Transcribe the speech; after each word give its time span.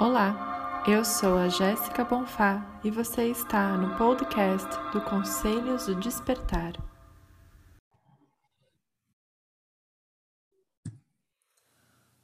Olá, 0.00 0.82
eu 0.88 1.04
sou 1.04 1.36
a 1.36 1.50
Jéssica 1.50 2.02
Bonfá 2.02 2.80
e 2.82 2.90
você 2.90 3.24
está 3.26 3.76
no 3.76 3.98
podcast 3.98 4.66
do 4.94 5.00
Conselhos 5.02 5.84
do 5.84 5.94
Despertar. 5.96 6.72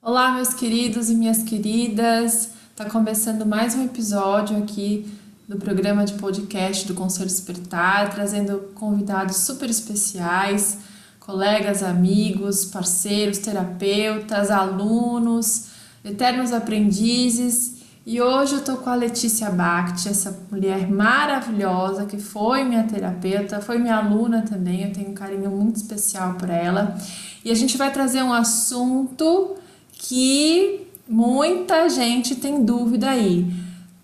Olá, 0.01 0.33
meus 0.33 0.55
queridos 0.55 1.11
e 1.11 1.15
minhas 1.15 1.43
queridas. 1.43 2.53
Está 2.71 2.89
começando 2.89 3.45
mais 3.45 3.75
um 3.75 3.85
episódio 3.85 4.57
aqui 4.57 5.15
do 5.47 5.59
programa 5.59 6.07
de 6.07 6.15
podcast 6.15 6.89
do 6.89 6.95
Conselho 6.95 7.29
Despertar, 7.29 8.09
trazendo 8.09 8.71
convidados 8.75 9.37
super 9.37 9.69
especiais, 9.69 10.79
colegas, 11.21 11.83
amigos, 11.83 12.65
parceiros, 12.65 13.37
terapeutas, 13.37 14.51
alunos 14.51 15.76
Eternos 16.07 16.53
Aprendizes. 16.53 17.83
E 18.07 18.21
hoje 18.21 18.55
eu 18.55 18.65
tô 18.65 18.77
com 18.77 18.89
a 18.89 18.95
Letícia 18.95 19.51
Bacti, 19.51 20.09
essa 20.09 20.47
mulher 20.49 20.89
maravilhosa 20.89 22.07
que 22.07 22.19
foi 22.19 22.63
minha 22.63 22.85
terapeuta, 22.85 23.61
foi 23.61 23.79
minha 23.79 23.97
aluna 23.97 24.43
também, 24.43 24.85
eu 24.85 24.93
tenho 24.93 25.09
um 25.09 25.15
carinho 25.15 25.51
muito 25.51 25.75
especial 25.75 26.35
por 26.35 26.49
ela. 26.49 26.97
E 27.45 27.51
a 27.51 27.55
gente 27.55 27.77
vai 27.77 27.93
trazer 27.93 28.23
um 28.23 28.33
assunto 28.33 29.57
que 29.91 30.87
muita 31.09 31.89
gente 31.89 32.37
tem 32.37 32.65
dúvida 32.65 33.11
aí. 33.11 33.45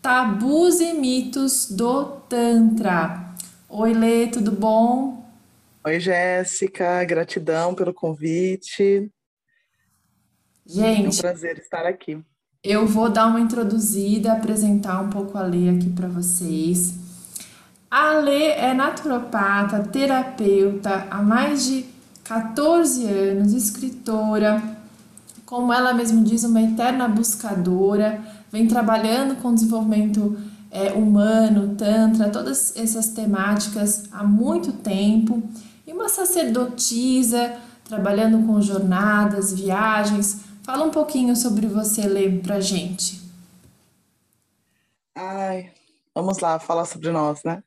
Tabus 0.00 0.80
e 0.80 0.94
mitos 0.94 1.70
do 1.70 2.04
Tantra. 2.28 3.32
Oi, 3.68 3.92
Lê, 3.92 4.26
tudo 4.26 4.50
bom? 4.50 5.24
Oi, 5.84 6.00
Jéssica, 6.00 7.04
gratidão 7.04 7.72
pelo 7.72 7.94
convite. 7.94 9.08
Gente, 10.66 11.06
é 11.06 11.08
um 11.08 11.16
prazer 11.16 11.58
estar 11.58 11.86
aqui. 11.86 12.18
Eu 12.62 12.86
vou 12.86 13.10
dar 13.10 13.26
uma 13.26 13.40
introduzida, 13.40 14.32
apresentar 14.32 15.00
um 15.00 15.10
pouco 15.10 15.36
a 15.36 15.42
Lê 15.42 15.68
aqui 15.68 15.90
para 15.90 16.06
vocês. 16.06 16.94
A 17.90 18.12
Lê 18.12 18.52
é 18.52 18.72
naturopata, 18.72 19.80
terapeuta 19.80 21.08
há 21.10 21.20
mais 21.20 21.64
de 21.64 21.84
14 22.24 23.04
anos, 23.04 23.52
escritora, 23.52 24.62
como 25.44 25.72
ela 25.72 25.92
mesma 25.92 26.22
diz, 26.22 26.44
uma 26.44 26.62
eterna 26.62 27.08
buscadora, 27.08 28.22
vem 28.50 28.66
trabalhando 28.66 29.36
com 29.42 29.52
desenvolvimento 29.52 30.38
é, 30.70 30.92
humano, 30.92 31.74
tantra, 31.74 32.30
todas 32.30 32.74
essas 32.76 33.08
temáticas 33.08 34.04
há 34.12 34.22
muito 34.22 34.72
tempo, 34.72 35.42
e 35.86 35.92
uma 35.92 36.08
sacerdotisa, 36.08 37.56
trabalhando 37.84 38.46
com 38.46 38.62
jornadas, 38.62 39.52
viagens, 39.52 40.51
Fala 40.64 40.84
um 40.84 40.92
pouquinho 40.92 41.34
sobre 41.34 41.66
você, 41.66 42.06
Lê, 42.06 42.38
pra 42.38 42.60
gente. 42.60 43.20
Ai, 45.12 45.74
vamos 46.14 46.38
lá 46.38 46.60
falar 46.60 46.84
sobre 46.84 47.10
nós, 47.10 47.42
né? 47.42 47.64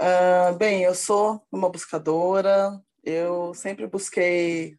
uh, 0.00 0.56
bem, 0.56 0.84
eu 0.84 0.94
sou 0.94 1.46
uma 1.52 1.68
buscadora, 1.68 2.82
eu 3.02 3.52
sempre 3.52 3.86
busquei 3.86 4.78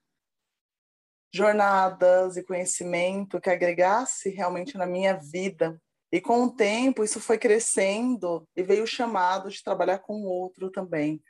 jornadas 1.32 2.36
e 2.36 2.44
conhecimento 2.44 3.40
que 3.40 3.52
agregasse 3.52 4.30
realmente 4.30 4.76
na 4.76 4.88
minha 4.88 5.14
vida. 5.14 5.80
E 6.12 6.20
com 6.20 6.46
o 6.46 6.52
tempo 6.52 7.04
isso 7.04 7.20
foi 7.20 7.38
crescendo 7.38 8.48
e 8.56 8.64
veio 8.64 8.86
o 8.86 8.88
chamado 8.88 9.52
de 9.52 9.64
trabalhar 9.64 10.00
com 10.00 10.16
o 10.16 10.26
outro 10.26 10.72
também. 10.72 11.22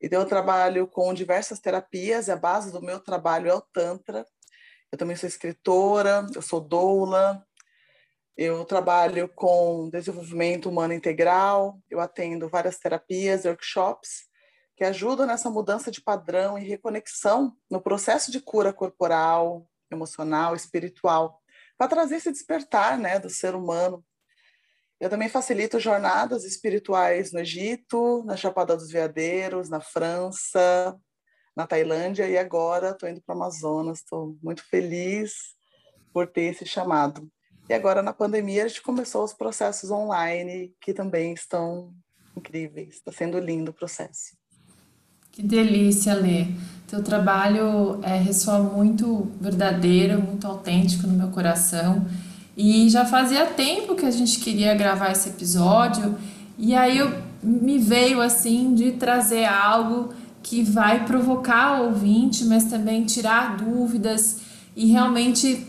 Então 0.00 0.20
eu 0.22 0.26
trabalho 0.26 0.88
com 0.88 1.14
diversas 1.14 1.60
terapias, 1.60 2.26
e 2.26 2.32
a 2.32 2.36
base 2.36 2.72
do 2.72 2.82
meu 2.82 2.98
trabalho 2.98 3.48
é 3.48 3.54
o 3.54 3.60
Tantra, 3.60 4.26
eu 4.92 4.98
também 4.98 5.16
sou 5.16 5.26
escritora, 5.26 6.26
eu 6.34 6.42
sou 6.42 6.60
doula, 6.60 7.42
eu 8.36 8.62
trabalho 8.66 9.26
com 9.28 9.88
desenvolvimento 9.90 10.68
humano 10.68 10.92
integral, 10.92 11.80
eu 11.90 11.98
atendo 11.98 12.48
várias 12.48 12.78
terapias, 12.78 13.46
workshops, 13.46 14.28
que 14.76 14.84
ajudam 14.84 15.26
nessa 15.26 15.48
mudança 15.48 15.90
de 15.90 16.02
padrão 16.02 16.58
e 16.58 16.68
reconexão 16.68 17.56
no 17.70 17.80
processo 17.80 18.30
de 18.30 18.40
cura 18.40 18.72
corporal, 18.72 19.66
emocional, 19.90 20.54
espiritual, 20.54 21.40
para 21.78 21.88
trazer 21.88 22.16
esse 22.16 22.30
despertar 22.30 22.98
né, 22.98 23.18
do 23.18 23.30
ser 23.30 23.54
humano. 23.54 24.04
Eu 25.00 25.08
também 25.08 25.28
facilito 25.28 25.80
jornadas 25.80 26.44
espirituais 26.44 27.32
no 27.32 27.40
Egito, 27.40 28.22
na 28.24 28.36
Chapada 28.36 28.76
dos 28.76 28.90
Veadeiros, 28.90 29.68
na 29.68 29.80
França, 29.80 30.98
na 31.56 31.66
Tailândia 31.66 32.28
e 32.28 32.36
agora 32.36 32.90
estou 32.90 33.08
indo 33.08 33.20
para 33.20 33.34
o 33.34 33.38
Amazonas. 33.38 33.98
Estou 33.98 34.36
muito 34.42 34.64
feliz 34.68 35.32
por 36.12 36.26
ter 36.26 36.52
esse 36.52 36.66
chamado. 36.66 37.28
E 37.68 37.74
agora 37.74 38.02
na 38.02 38.12
pandemia 38.12 38.64
a 38.64 38.68
gente 38.68 38.82
começou 38.82 39.24
os 39.24 39.32
processos 39.32 39.90
online 39.90 40.74
que 40.80 40.92
também 40.92 41.32
estão 41.32 41.92
incríveis. 42.36 42.94
Está 42.94 43.12
sendo 43.12 43.38
lindo 43.38 43.70
o 43.70 43.74
processo. 43.74 44.36
Que 45.30 45.42
delícia, 45.42 46.14
Lê. 46.14 46.46
Teu 46.86 47.02
trabalho 47.02 48.00
é, 48.02 48.18
ressoa 48.18 48.58
muito 48.58 49.32
verdadeiro, 49.40 50.20
muito 50.20 50.46
autêntico 50.46 51.06
no 51.06 51.14
meu 51.14 51.28
coração. 51.28 52.06
E 52.54 52.90
já 52.90 53.06
fazia 53.06 53.46
tempo 53.46 53.94
que 53.94 54.04
a 54.04 54.10
gente 54.10 54.38
queria 54.40 54.74
gravar 54.74 55.10
esse 55.10 55.30
episódio, 55.30 56.18
e 56.58 56.74
aí 56.74 56.98
eu, 56.98 57.10
me 57.42 57.78
veio 57.78 58.20
assim 58.20 58.74
de 58.74 58.92
trazer 58.92 59.46
algo 59.46 60.12
que 60.42 60.62
vai 60.62 61.04
provocar 61.04 61.80
o 61.80 61.86
ouvinte, 61.86 62.44
mas 62.44 62.64
também 62.64 63.04
tirar 63.04 63.56
dúvidas 63.56 64.40
e 64.74 64.86
realmente 64.86 65.66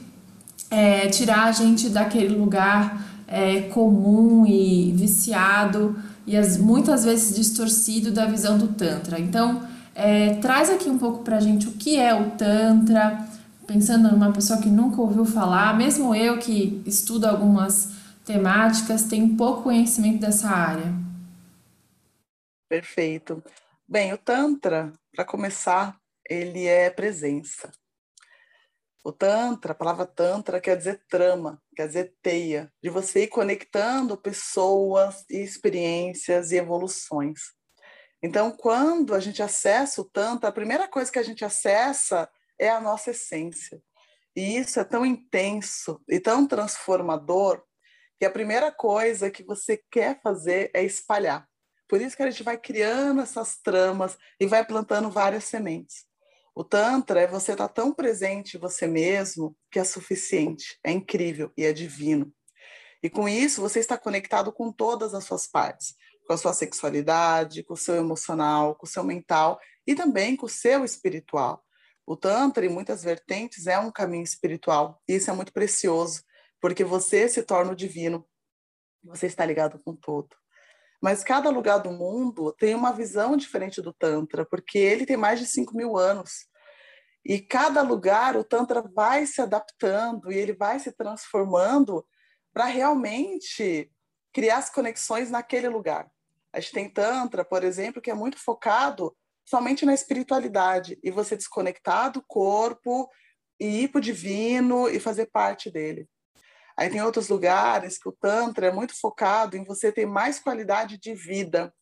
é, 0.70 1.08
tirar 1.08 1.46
a 1.46 1.52
gente 1.52 1.90
daquele 1.90 2.36
lugar 2.36 3.24
é, 3.28 3.62
comum 3.62 4.46
e 4.46 4.92
viciado 4.92 5.96
e 6.26 6.36
as, 6.36 6.58
muitas 6.58 7.04
vezes 7.04 7.36
distorcido 7.36 8.12
da 8.12 8.26
visão 8.26 8.58
do 8.58 8.70
Tantra. 8.70 9.20
Então, 9.20 9.62
é, 9.94 10.36
traz 10.36 10.70
aqui 10.70 10.90
um 10.90 10.98
pouco 10.98 11.24
pra 11.24 11.40
gente 11.40 11.68
o 11.68 11.74
que 11.74 11.98
é 12.00 12.14
o 12.14 12.32
Tantra, 12.32 13.28
pensando 13.68 14.12
numa 14.12 14.32
pessoa 14.32 14.60
que 14.60 14.70
nunca 14.70 15.02
ouviu 15.02 15.26
falar, 15.26 15.78
mesmo 15.78 16.16
eu 16.16 16.38
que 16.38 16.82
estudo 16.86 17.26
algumas 17.26 17.92
temáticas, 18.26 19.04
tenho 19.04 19.36
pouco 19.36 19.64
conhecimento 19.64 20.20
dessa 20.20 20.50
área. 20.50 20.94
Perfeito. 22.70 23.44
Bem, 23.94 24.12
o 24.12 24.18
Tantra, 24.18 24.92
para 25.16 25.24
começar, 25.24 26.02
ele 26.28 26.66
é 26.66 26.90
presença. 26.90 27.72
O 29.04 29.12
Tantra, 29.12 29.74
a 29.74 29.76
palavra 29.76 30.08
Tantra 30.08 30.60
quer 30.60 30.76
dizer 30.76 31.06
trama, 31.08 31.62
quer 31.76 31.86
dizer 31.86 32.16
teia, 32.20 32.74
de 32.82 32.90
você 32.90 33.26
ir 33.26 33.28
conectando 33.28 34.18
pessoas 34.18 35.24
e 35.30 35.44
experiências 35.44 36.52
e 36.52 36.56
evoluções. 36.56 37.40
Então, 38.20 38.50
quando 38.50 39.14
a 39.14 39.20
gente 39.20 39.44
acessa 39.44 40.02
o 40.02 40.10
Tantra, 40.10 40.50
a 40.50 40.52
primeira 40.52 40.88
coisa 40.88 41.12
que 41.12 41.20
a 41.20 41.24
gente 41.24 41.46
acessa 41.46 42.28
é 42.58 42.70
a 42.70 42.82
nossa 42.82 43.12
essência. 43.12 43.80
E 44.36 44.58
isso 44.58 44.80
é 44.80 44.84
tão 44.84 45.06
intenso 45.06 46.02
e 46.10 46.20
tão 46.20 46.48
transformador 46.48 47.64
que 48.18 48.26
a 48.26 48.32
primeira 48.32 48.72
coisa 48.72 49.30
que 49.30 49.44
você 49.44 49.80
quer 49.92 50.20
fazer 50.20 50.72
é 50.74 50.82
espalhar. 50.84 51.48
Por 51.94 52.02
isso 52.02 52.18
que 52.18 52.24
a 52.24 52.32
gente 52.32 52.42
vai 52.42 52.58
criando 52.58 53.22
essas 53.22 53.56
tramas 53.56 54.18
e 54.40 54.48
vai 54.48 54.66
plantando 54.66 55.12
várias 55.12 55.44
sementes. 55.44 56.08
O 56.56 56.64
Tantra 56.64 57.22
é 57.22 57.28
você 57.28 57.52
estar 57.52 57.68
tá 57.68 57.72
tão 57.72 57.94
presente 57.94 58.58
em 58.58 58.60
você 58.60 58.88
mesmo 58.88 59.56
que 59.70 59.78
é 59.78 59.84
suficiente, 59.84 60.80
é 60.84 60.92
incrível 60.92 61.54
e 61.56 61.64
é 61.64 61.72
divino. 61.72 62.34
E 63.04 63.12
com 63.12 63.30
isso, 63.30 63.62
você 63.62 63.80
está 63.80 63.96
conectado 63.96 64.52
com 64.52 64.72
todas 64.72 65.14
as 65.14 65.24
suas 65.24 65.46
partes, 65.46 65.94
com 66.26 66.34
a 66.34 66.38
sua 66.38 66.52
sexualidade, 66.52 67.62
com 67.62 67.76
o 67.76 67.78
seu 67.78 67.94
emocional, 67.94 68.74
com 68.74 68.88
o 68.88 68.90
seu 68.90 69.04
mental 69.04 69.60
e 69.86 69.94
também 69.94 70.36
com 70.36 70.48
o 70.48 70.50
seu 70.50 70.84
espiritual. 70.84 71.64
O 72.08 72.18
Tantra, 72.18 72.66
em 72.66 72.70
muitas 72.70 73.04
vertentes, 73.04 73.68
é 73.68 73.78
um 73.78 73.92
caminho 73.92 74.24
espiritual. 74.24 75.00
E 75.08 75.14
isso 75.14 75.30
é 75.30 75.34
muito 75.36 75.54
precioso, 75.54 76.24
porque 76.60 76.84
você 76.84 77.30
se 77.30 77.44
torna 77.44 77.72
o 77.72 77.76
divino. 77.76 78.28
Você 79.04 79.28
está 79.28 79.46
ligado 79.46 79.78
com 79.86 79.96
todo. 79.96 80.36
Mas 81.04 81.22
cada 81.22 81.50
lugar 81.50 81.80
do 81.80 81.92
mundo 81.92 82.54
tem 82.54 82.74
uma 82.74 82.94
visão 82.94 83.36
diferente 83.36 83.82
do 83.82 83.92
Tantra, 83.92 84.46
porque 84.46 84.78
ele 84.78 85.06
tem 85.06 85.18
mais 85.18 85.38
de 85.38 85.46
5 85.46 85.76
mil 85.76 85.98
anos. 85.98 86.48
E 87.26 87.42
cada 87.42 87.82
lugar 87.82 88.38
o 88.38 88.44
Tantra 88.46 88.82
vai 88.82 89.26
se 89.26 89.42
adaptando 89.42 90.32
e 90.32 90.38
ele 90.38 90.54
vai 90.54 90.80
se 90.80 90.94
transformando 90.94 92.08
para 92.54 92.64
realmente 92.68 93.92
criar 94.32 94.60
as 94.60 94.70
conexões 94.70 95.30
naquele 95.30 95.68
lugar. 95.68 96.10
A 96.54 96.62
gente 96.62 96.72
tem 96.72 96.90
Tantra, 96.90 97.44
por 97.44 97.66
exemplo, 97.66 98.02
que 98.02 98.10
é 98.10 98.14
muito 98.14 98.38
focado 98.38 99.14
somente 99.44 99.86
na 99.86 99.94
espiritualidade 99.94 100.98
e 101.04 101.12
você 101.12 101.36
desconectar 101.36 102.14
do 102.14 102.24
corpo 102.26 103.10
e 103.60 103.84
ir 103.84 103.90
para 103.90 104.00
o 104.00 104.02
divino 104.02 104.88
e 104.88 105.02
fazer 105.02 105.26
parte 105.26 105.70
dele. 105.70 106.08
Aí 106.78 106.90
tem 106.90 107.02
outros 107.02 107.30
lugares 107.30 107.98
que 107.98 108.10
o 108.10 108.12
Tantra 108.12 108.68
é 108.68 108.72
muito 108.72 109.00
focado 109.00 109.56
em 109.56 109.64
você 109.64 109.92
ter 109.92 110.06
mais 110.06 110.40
qualidade 110.40 110.98
de 110.98 111.14
vida 111.14 111.74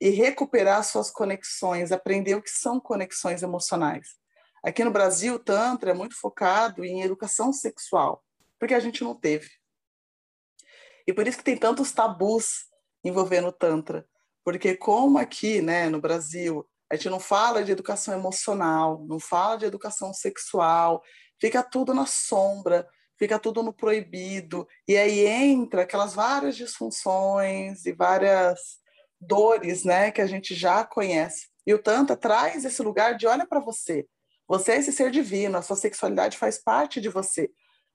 e 0.00 0.10
recuperar 0.10 0.84
suas 0.84 1.10
conexões, 1.10 1.90
aprender 1.90 2.36
o 2.36 2.42
que 2.42 2.50
são 2.50 2.78
conexões 2.78 3.42
emocionais. 3.42 4.16
Aqui 4.62 4.84
no 4.84 4.90
Brasil, 4.90 5.34
o 5.34 5.38
Tantra 5.38 5.90
é 5.90 5.94
muito 5.94 6.16
focado 6.18 6.84
em 6.84 7.02
educação 7.02 7.52
sexual, 7.52 8.24
porque 8.58 8.74
a 8.74 8.80
gente 8.80 9.02
não 9.02 9.14
teve. 9.14 9.48
E 11.06 11.12
por 11.12 11.26
isso 11.26 11.38
que 11.38 11.44
tem 11.44 11.56
tantos 11.56 11.90
tabus 11.90 12.66
envolvendo 13.02 13.48
o 13.48 13.52
Tantra. 13.52 14.06
Porque 14.44 14.76
como 14.76 15.18
aqui, 15.18 15.60
né, 15.60 15.88
no 15.88 16.00
Brasil, 16.00 16.68
a 16.90 16.96
gente 16.96 17.10
não 17.10 17.20
fala 17.20 17.62
de 17.62 17.72
educação 17.72 18.14
emocional, 18.14 19.04
não 19.06 19.18
fala 19.18 19.56
de 19.56 19.66
educação 19.66 20.12
sexual, 20.12 21.02
fica 21.40 21.62
tudo 21.62 21.92
na 21.92 22.06
sombra, 22.06 22.88
fica 23.18 23.38
tudo 23.38 23.62
no 23.62 23.72
proibido. 23.72 24.66
E 24.86 24.96
aí 24.96 25.26
entra 25.26 25.82
aquelas 25.82 26.14
várias 26.14 26.56
disfunções 26.56 27.84
e 27.84 27.92
várias 27.92 28.78
dores, 29.20 29.84
né, 29.84 30.10
que 30.10 30.20
a 30.20 30.26
gente 30.26 30.54
já 30.54 30.84
conhece. 30.84 31.48
E 31.66 31.74
o 31.74 31.82
Tantra 31.82 32.16
traz 32.16 32.64
esse 32.64 32.82
lugar 32.82 33.16
de 33.16 33.26
olha 33.26 33.46
para 33.46 33.60
você. 33.60 34.06
Você 34.46 34.72
é 34.72 34.76
esse 34.78 34.92
ser 34.92 35.10
divino, 35.10 35.58
a 35.58 35.62
sua 35.62 35.76
sexualidade 35.76 36.38
faz 36.38 36.58
parte 36.58 37.00
de 37.00 37.10
você, 37.10 37.50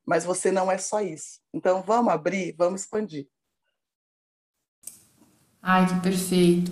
mas 0.06 0.24
você 0.24 0.52
não 0.52 0.72
é 0.72 0.78
só 0.78 1.02
isso. 1.02 1.40
Então 1.52 1.82
vamos 1.82 2.14
abrir, 2.14 2.54
vamos 2.56 2.82
expandir. 2.82 3.28
Ai, 5.62 5.88
que 5.88 6.02
perfeito. 6.02 6.72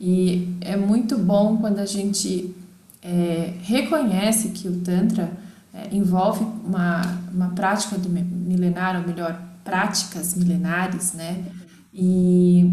E 0.00 0.48
é 0.62 0.74
muito 0.74 1.16
bom 1.16 1.58
quando 1.58 1.78
a 1.78 1.86
gente 1.86 2.56
é, 3.02 3.54
reconhece 3.62 4.48
que 4.48 4.66
o 4.66 4.82
Tantra 4.82 5.30
é, 5.72 5.94
envolve 5.94 6.44
uma, 6.64 7.02
uma 7.32 7.48
prática 7.50 7.96
do 7.96 8.08
milenar, 8.08 9.00
ou 9.00 9.06
melhor, 9.06 9.40
práticas 9.64 10.34
milenares, 10.34 11.12
né? 11.12 11.44
E, 11.94 12.70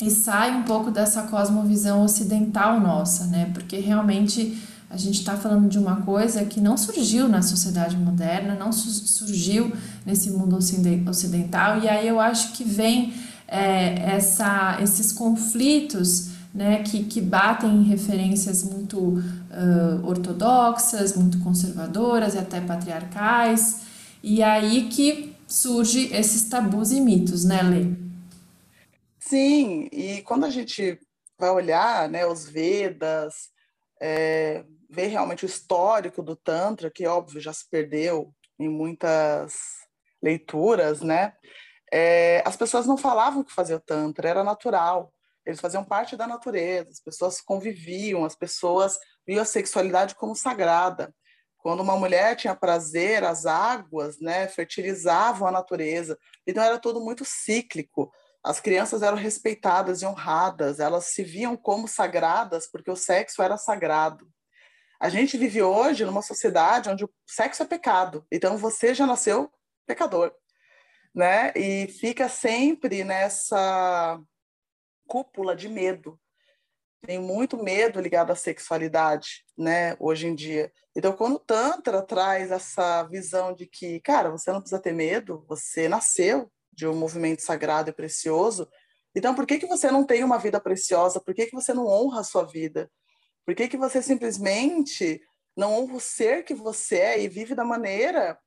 e 0.00 0.10
sai 0.10 0.56
um 0.56 0.62
pouco 0.62 0.90
dessa 0.90 1.22
cosmovisão 1.24 2.02
ocidental 2.02 2.80
nossa, 2.80 3.26
né? 3.26 3.50
Porque 3.52 3.78
realmente 3.78 4.60
a 4.88 4.96
gente 4.96 5.20
está 5.20 5.36
falando 5.36 5.68
de 5.68 5.78
uma 5.78 5.96
coisa 5.96 6.44
que 6.44 6.60
não 6.60 6.76
surgiu 6.76 7.28
na 7.28 7.42
sociedade 7.42 7.96
moderna, 7.96 8.56
não 8.56 8.72
surgiu 8.72 9.72
nesse 10.04 10.30
mundo 10.32 10.56
ocidental, 10.56 11.78
e 11.78 11.88
aí 11.88 12.08
eu 12.08 12.18
acho 12.18 12.52
que 12.52 12.64
vem 12.64 13.14
é, 13.46 14.14
essa, 14.16 14.78
esses 14.82 15.12
conflitos 15.12 16.29
né, 16.52 16.82
que, 16.82 17.04
que 17.04 17.20
batem 17.20 17.70
em 17.70 17.82
referências 17.84 18.62
muito 18.64 18.98
uh, 18.98 20.06
ortodoxas, 20.06 21.16
muito 21.16 21.42
conservadoras 21.42 22.34
e 22.34 22.38
até 22.38 22.60
patriarcais, 22.60 23.82
e 24.22 24.42
aí 24.42 24.88
que 24.88 25.36
surge 25.46 26.14
esses 26.14 26.48
tabus 26.48 26.92
e 26.92 27.00
mitos, 27.00 27.44
né, 27.44 27.62
Lê? 27.62 27.86
Sim, 29.18 29.88
e 29.92 30.22
quando 30.22 30.44
a 30.44 30.50
gente 30.50 30.98
vai 31.38 31.50
olhar 31.50 32.08
né, 32.08 32.26
os 32.26 32.48
Vedas, 32.48 33.50
é, 34.00 34.64
ver 34.88 35.06
realmente 35.06 35.44
o 35.44 35.46
histórico 35.46 36.22
do 36.22 36.34
Tantra, 36.34 36.90
que 36.90 37.06
óbvio 37.06 37.40
já 37.40 37.52
se 37.52 37.68
perdeu 37.70 38.34
em 38.58 38.68
muitas 38.68 39.54
leituras, 40.22 41.00
né? 41.00 41.32
É, 41.92 42.42
as 42.46 42.56
pessoas 42.56 42.86
não 42.86 42.96
falavam 42.96 43.42
que 43.42 43.52
fazer 43.52 43.74
o 43.74 43.80
Tantra, 43.80 44.28
era 44.28 44.44
natural. 44.44 45.12
Eles 45.44 45.60
faziam 45.60 45.84
parte 45.84 46.16
da 46.16 46.26
natureza, 46.26 46.90
as 46.90 47.00
pessoas 47.00 47.40
conviviam, 47.40 48.24
as 48.24 48.36
pessoas 48.36 48.98
viam 49.26 49.42
a 49.42 49.46
sexualidade 49.46 50.14
como 50.14 50.34
sagrada. 50.34 51.14
Quando 51.58 51.80
uma 51.80 51.96
mulher 51.96 52.36
tinha 52.36 52.54
prazer, 52.54 53.22
as 53.22 53.44
águas 53.46 54.18
né, 54.20 54.48
fertilizavam 54.48 55.46
a 55.46 55.52
natureza. 55.52 56.18
Então 56.46 56.62
era 56.62 56.78
tudo 56.78 57.00
muito 57.00 57.24
cíclico. 57.24 58.10
As 58.42 58.60
crianças 58.60 59.02
eram 59.02 59.18
respeitadas 59.18 60.00
e 60.00 60.06
honradas, 60.06 60.80
elas 60.80 61.06
se 61.06 61.22
viam 61.22 61.56
como 61.56 61.86
sagradas 61.86 62.66
porque 62.70 62.90
o 62.90 62.96
sexo 62.96 63.42
era 63.42 63.58
sagrado. 63.58 64.26
A 64.98 65.08
gente 65.10 65.36
vive 65.36 65.62
hoje 65.62 66.04
numa 66.04 66.22
sociedade 66.22 66.88
onde 66.88 67.04
o 67.04 67.10
sexo 67.26 67.62
é 67.62 67.66
pecado. 67.66 68.26
Então 68.30 68.56
você 68.56 68.94
já 68.94 69.06
nasceu 69.06 69.50
pecador, 69.86 70.32
né? 71.14 71.52
E 71.54 71.88
fica 71.88 72.28
sempre 72.28 73.04
nessa 73.04 74.18
cúpula 75.10 75.56
de 75.56 75.68
medo. 75.68 76.16
Tem 77.04 77.18
muito 77.18 77.60
medo 77.60 78.00
ligado 78.00 78.30
à 78.30 78.36
sexualidade, 78.36 79.44
né, 79.58 79.96
hoje 79.98 80.28
em 80.28 80.34
dia. 80.36 80.72
Então, 80.94 81.12
quando 81.12 81.34
o 81.34 81.40
Tantra 81.40 82.00
traz 82.00 82.52
essa 82.52 83.02
visão 83.04 83.52
de 83.52 83.66
que, 83.66 84.00
cara, 84.00 84.30
você 84.30 84.52
não 84.52 84.60
precisa 84.60 84.80
ter 84.80 84.92
medo, 84.92 85.44
você 85.48 85.88
nasceu 85.88 86.48
de 86.72 86.86
um 86.86 86.94
movimento 86.94 87.42
sagrado 87.42 87.90
e 87.90 87.92
precioso, 87.92 88.68
então 89.12 89.34
por 89.34 89.44
que, 89.44 89.58
que 89.58 89.66
você 89.66 89.90
não 89.90 90.06
tem 90.06 90.22
uma 90.22 90.38
vida 90.38 90.60
preciosa? 90.60 91.20
Por 91.20 91.34
que, 91.34 91.46
que 91.46 91.56
você 91.56 91.74
não 91.74 91.86
honra 91.86 92.20
a 92.20 92.24
sua 92.24 92.44
vida? 92.44 92.88
Por 93.44 93.56
que, 93.56 93.66
que 93.66 93.76
você 93.76 94.00
simplesmente 94.00 95.20
não 95.56 95.72
honra 95.74 95.96
o 95.96 96.00
ser 96.00 96.44
que 96.44 96.54
você 96.54 96.98
é 96.98 97.20
e 97.20 97.28
vive 97.28 97.56
da 97.56 97.64
maneira 97.64 98.38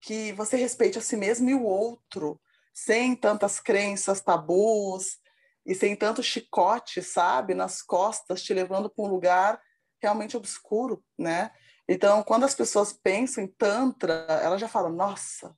que 0.00 0.32
você 0.32 0.56
respeite 0.56 0.96
a 0.96 1.02
si 1.02 1.16
mesmo 1.16 1.50
e 1.50 1.54
o 1.54 1.64
outro, 1.64 2.40
sem 2.72 3.14
tantas 3.14 3.60
crenças, 3.60 4.22
tabus, 4.22 5.19
e 5.64 5.74
sem 5.74 5.94
tanto 5.94 6.22
chicote, 6.22 7.02
sabe, 7.02 7.54
nas 7.54 7.82
costas, 7.82 8.42
te 8.42 8.54
levando 8.54 8.90
para 8.90 9.04
um 9.04 9.08
lugar 9.08 9.60
realmente 10.02 10.36
obscuro, 10.36 11.04
né? 11.18 11.50
Então, 11.88 12.22
quando 12.22 12.44
as 12.44 12.54
pessoas 12.54 12.92
pensam 12.92 13.44
em 13.44 13.48
Tantra, 13.48 14.26
elas 14.42 14.60
já 14.60 14.68
falam: 14.68 14.92
nossa, 14.92 15.54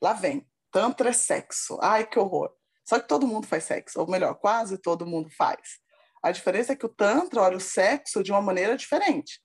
lá 0.00 0.12
vem, 0.12 0.48
Tantra 0.70 1.10
é 1.10 1.12
sexo, 1.12 1.78
ai 1.82 2.06
que 2.06 2.18
horror. 2.18 2.50
Só 2.84 2.98
que 2.98 3.06
todo 3.06 3.26
mundo 3.26 3.46
faz 3.46 3.64
sexo, 3.64 4.00
ou 4.00 4.08
melhor, 4.08 4.34
quase 4.34 4.78
todo 4.78 5.06
mundo 5.06 5.30
faz. 5.30 5.80
A 6.22 6.30
diferença 6.30 6.72
é 6.72 6.76
que 6.76 6.86
o 6.86 6.88
Tantra 6.88 7.42
olha 7.42 7.56
o 7.56 7.60
sexo 7.60 8.22
de 8.22 8.30
uma 8.30 8.40
maneira 8.40 8.76
diferente. 8.76 9.40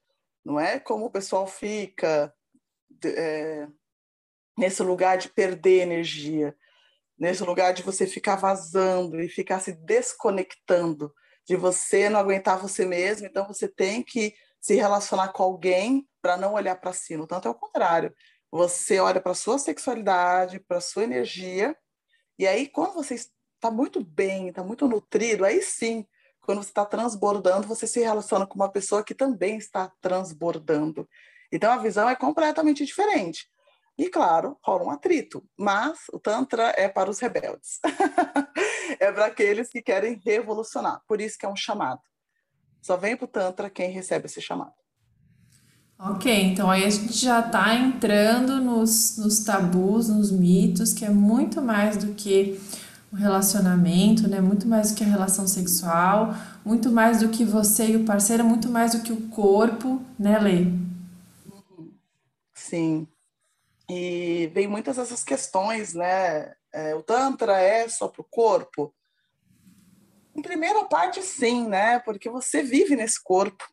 Não 0.45 0.59
é 0.59 0.79
como 0.79 1.05
o 1.05 1.11
pessoal 1.11 1.45
fica 1.45 2.33
é, 3.03 3.67
nesse 4.57 4.81
lugar 4.81 5.17
de 5.17 5.29
perder 5.29 5.81
energia 5.81 6.55
nesse 7.17 7.43
lugar 7.43 7.73
de 7.73 7.83
você 7.83 8.05
ficar 8.05 8.35
vazando 8.35 9.19
e 9.19 9.27
ficar 9.27 9.59
se 9.59 9.73
desconectando, 9.73 11.13
de 11.45 11.55
você 11.55 12.09
não 12.09 12.19
aguentar 12.19 12.59
você 12.59 12.85
mesmo, 12.85 13.25
então 13.25 13.47
você 13.47 13.67
tem 13.67 14.03
que 14.03 14.33
se 14.59 14.75
relacionar 14.75 15.29
com 15.29 15.43
alguém 15.43 16.07
para 16.21 16.37
não 16.37 16.53
olhar 16.53 16.75
para 16.75 16.93
si. 16.93 17.15
No 17.15 17.25
tanto 17.25 17.47
é 17.47 17.51
o 17.51 17.55
contrário. 17.55 18.13
Você 18.51 18.99
olha 18.99 19.21
para 19.21 19.33
sua 19.33 19.57
sexualidade, 19.57 20.59
para 20.59 20.81
sua 20.81 21.03
energia, 21.03 21.75
e 22.37 22.45
aí 22.45 22.67
quando 22.67 22.93
você 22.93 23.15
está 23.15 23.71
muito 23.71 24.03
bem, 24.03 24.49
está 24.49 24.63
muito 24.63 24.87
nutrido, 24.87 25.43
aí 25.43 25.61
sim, 25.61 26.05
quando 26.41 26.63
você 26.63 26.69
está 26.69 26.85
transbordando, 26.85 27.67
você 27.67 27.87
se 27.87 27.99
relaciona 27.99 28.45
com 28.45 28.55
uma 28.55 28.71
pessoa 28.71 29.03
que 29.03 29.15
também 29.15 29.57
está 29.57 29.91
transbordando. 29.99 31.07
Então 31.51 31.71
a 31.71 31.77
visão 31.77 32.09
é 32.09 32.15
completamente 32.15 32.85
diferente. 32.85 33.49
E, 33.97 34.09
claro, 34.09 34.55
rola 34.61 34.83
um 34.83 34.91
atrito, 34.91 35.43
mas 35.57 36.01
o 36.13 36.19
Tantra 36.19 36.71
é 36.77 36.87
para 36.87 37.09
os 37.09 37.19
rebeldes. 37.19 37.79
é 38.99 39.11
para 39.11 39.25
aqueles 39.25 39.69
que 39.69 39.81
querem 39.81 40.21
revolucionar. 40.23 41.01
Por 41.07 41.19
isso 41.19 41.37
que 41.37 41.45
é 41.45 41.49
um 41.49 41.55
chamado. 41.55 42.01
Só 42.79 42.95
vem 42.95 43.17
para 43.17 43.25
o 43.25 43.27
Tantra 43.27 43.69
quem 43.71 43.89
recebe 43.89 44.27
esse 44.27 44.39
chamado. 44.39 44.73
Ok, 45.99 46.31
então 46.31 46.69
aí 46.69 46.85
a 46.85 46.89
gente 46.91 47.13
já 47.13 47.39
está 47.39 47.73
entrando 47.73 48.61
nos, 48.61 49.17
nos 49.17 49.43
tabus, 49.43 50.09
nos 50.09 50.31
mitos, 50.31 50.93
que 50.93 51.03
é 51.03 51.09
muito 51.09 51.59
mais 51.59 51.97
do 51.97 52.13
que 52.13 52.61
o 53.11 53.15
relacionamento, 53.15 54.27
né? 54.29 54.39
Muito 54.39 54.67
mais 54.67 54.91
do 54.91 54.97
que 54.97 55.03
a 55.03 55.07
relação 55.07 55.47
sexual, 55.47 56.35
muito 56.63 56.91
mais 56.91 57.21
do 57.21 57.29
que 57.29 57.43
você 57.43 57.93
e 57.93 57.95
o 57.95 58.05
parceiro, 58.05 58.45
muito 58.45 58.69
mais 58.69 58.91
do 58.93 59.01
que 59.01 59.11
o 59.11 59.27
corpo, 59.29 59.99
né, 60.19 60.37
Lê? 60.37 60.67
Sim. 62.53 63.07
E 63.89 64.47
vem 64.53 64.67
muitas 64.67 64.97
essas 64.97 65.23
questões, 65.23 65.93
né? 65.93 66.53
É, 66.73 66.93
o 66.95 67.01
Tantra 67.01 67.59
é 67.59 67.87
só 67.87 68.07
para 68.07 68.21
o 68.21 68.27
corpo? 68.29 68.93
Em 70.35 70.41
primeira 70.41 70.83
parte, 70.85 71.21
sim, 71.21 71.67
né? 71.67 71.99
Porque 71.99 72.29
você 72.29 72.61
vive 72.61 72.95
nesse 72.95 73.21
corpo. 73.23 73.65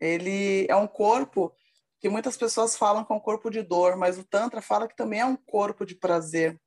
Ele 0.00 0.66
é 0.68 0.76
um 0.76 0.86
corpo 0.86 1.54
que 2.00 2.08
muitas 2.08 2.36
pessoas 2.36 2.76
falam 2.76 3.04
que 3.04 3.12
é 3.12 3.16
um 3.16 3.20
corpo 3.20 3.50
de 3.50 3.62
dor, 3.62 3.96
mas 3.96 4.18
o 4.18 4.24
Tantra 4.24 4.60
fala 4.60 4.88
que 4.88 4.96
também 4.96 5.20
é 5.20 5.24
um 5.24 5.36
corpo 5.36 5.84
de 5.84 5.94
prazer. 5.94 6.60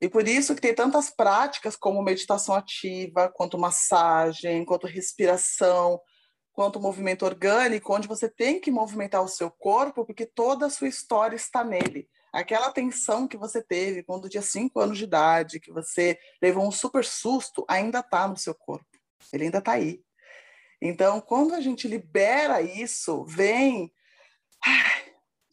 E 0.00 0.08
por 0.08 0.28
isso 0.28 0.54
que 0.54 0.60
tem 0.60 0.74
tantas 0.74 1.10
práticas 1.10 1.74
como 1.74 2.02
meditação 2.02 2.54
ativa, 2.54 3.30
quanto 3.34 3.58
massagem, 3.58 4.64
quanto 4.64 4.86
respiração, 4.86 6.00
quanto 6.56 6.80
movimento 6.80 7.26
orgânico, 7.26 7.94
onde 7.94 8.08
você 8.08 8.30
tem 8.30 8.58
que 8.58 8.70
movimentar 8.70 9.22
o 9.22 9.28
seu 9.28 9.50
corpo, 9.50 10.06
porque 10.06 10.24
toda 10.24 10.64
a 10.64 10.70
sua 10.70 10.88
história 10.88 11.36
está 11.36 11.62
nele. 11.62 12.08
Aquela 12.32 12.72
tensão 12.72 13.28
que 13.28 13.36
você 13.36 13.62
teve 13.62 14.02
quando 14.02 14.26
tinha 14.26 14.42
cinco 14.42 14.80
anos 14.80 14.96
de 14.96 15.04
idade, 15.04 15.60
que 15.60 15.70
você 15.70 16.18
levou 16.40 16.66
um 16.66 16.72
super 16.72 17.04
susto, 17.04 17.62
ainda 17.68 17.98
está 17.98 18.26
no 18.26 18.38
seu 18.38 18.54
corpo. 18.54 18.86
Ele 19.34 19.44
ainda 19.44 19.58
está 19.58 19.72
aí. 19.72 20.00
Então, 20.80 21.20
quando 21.20 21.52
a 21.52 21.60
gente 21.60 21.86
libera 21.86 22.62
isso, 22.62 23.22
vem 23.26 23.92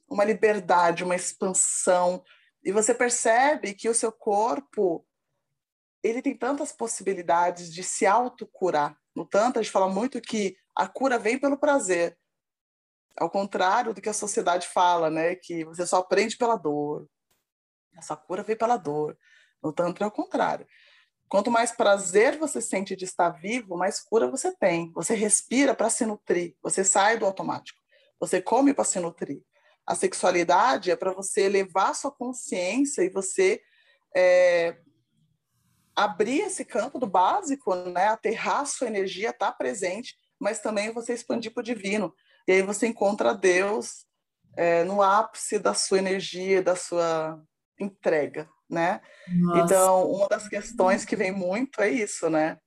uma 0.08 0.24
liberdade, 0.24 1.04
uma 1.04 1.18
expansão, 1.18 2.24
e 2.64 2.72
você 2.72 2.94
percebe 2.94 3.74
que 3.74 3.90
o 3.90 3.94
seu 3.94 4.12
corpo 4.12 5.06
ele 6.02 6.22
tem 6.22 6.36
tantas 6.36 6.72
possibilidades 6.72 7.74
de 7.74 7.84
se 7.84 8.06
autocurar. 8.06 8.98
No 9.14 9.26
tanto, 9.26 9.60
a 9.60 9.62
gente 9.62 9.72
fala 9.72 9.90
muito 9.90 10.22
que 10.22 10.56
a 10.76 10.88
cura 10.88 11.20
vem 11.20 11.38
pelo 11.38 11.58
prazer. 11.58 12.18
Ao 13.18 13.30
contrário 13.30 13.94
do 13.94 14.02
que 14.02 14.10
a 14.10 14.14
sociedade 14.14 14.68
fala, 14.68 15.10
né? 15.10 15.36
Que 15.36 15.64
você 15.66 15.86
só 15.86 15.98
aprende 15.98 16.38
pela 16.38 16.56
dor. 16.56 17.08
Essa 17.98 18.16
cura 18.16 18.44
vem 18.44 18.56
pela 18.56 18.78
dor. 18.78 19.18
No 19.62 19.72
Tantra 19.72 20.06
é 20.06 20.08
o 20.08 20.12
contrário. 20.12 20.68
Quanto 21.30 21.50
mais 21.50 21.72
prazer 21.72 22.38
você 22.38 22.62
sente 22.62 22.96
de 22.96 23.06
estar 23.06 23.30
vivo, 23.30 23.78
mais 23.78 24.00
cura 24.00 24.30
você 24.30 24.56
tem. 24.56 24.92
Você 24.94 25.16
respira 25.16 25.74
para 25.74 25.90
se 25.90 26.06
nutrir, 26.06 26.56
você 26.62 26.84
sai 26.84 27.18
do 27.18 27.26
automático. 27.26 27.80
Você 28.20 28.42
come 28.42 28.74
para 28.74 28.84
se 28.84 29.00
nutrir. 29.00 29.42
A 29.86 29.96
sexualidade 29.96 30.92
é 30.92 30.96
para 30.96 31.12
você 31.12 31.42
elevar 31.42 31.96
sua 31.96 32.12
consciência 32.12 33.02
e 33.04 33.10
você 33.10 33.62
é, 34.16 34.78
abrir 35.96 36.42
esse 36.42 36.64
campo 36.64 37.00
do 37.00 37.08
básico, 37.08 37.76
né? 37.76 38.08
aterrar 38.08 38.66
sua 38.66 38.88
energia, 38.88 39.32
estar 39.32 39.52
tá 39.52 39.58
presente, 39.58 40.16
mas 40.44 40.60
também 40.60 40.92
você 40.92 41.14
expandir 41.14 41.54
para 41.54 41.62
o 41.62 41.64
divino. 41.64 42.14
E 42.48 42.52
aí 42.52 42.62
você 42.62 42.86
encontra 42.86 43.34
Deus 43.34 44.06
é, 44.58 44.84
no 44.84 45.02
ápice 45.02 45.58
da 45.58 45.74
sua 45.74 45.98
energia, 45.98 46.62
da 46.62 46.76
sua 46.76 47.42
entrega, 47.80 48.48
né? 48.70 49.00
Nossa. 49.28 49.60
Então, 49.62 50.12
uma 50.12 50.28
das 50.28 50.48
questões 50.48 51.06
que 51.06 51.16
vem 51.16 51.32
muito 51.32 51.82
é 51.82 51.90
isso, 51.90 52.30
né? 52.30 52.58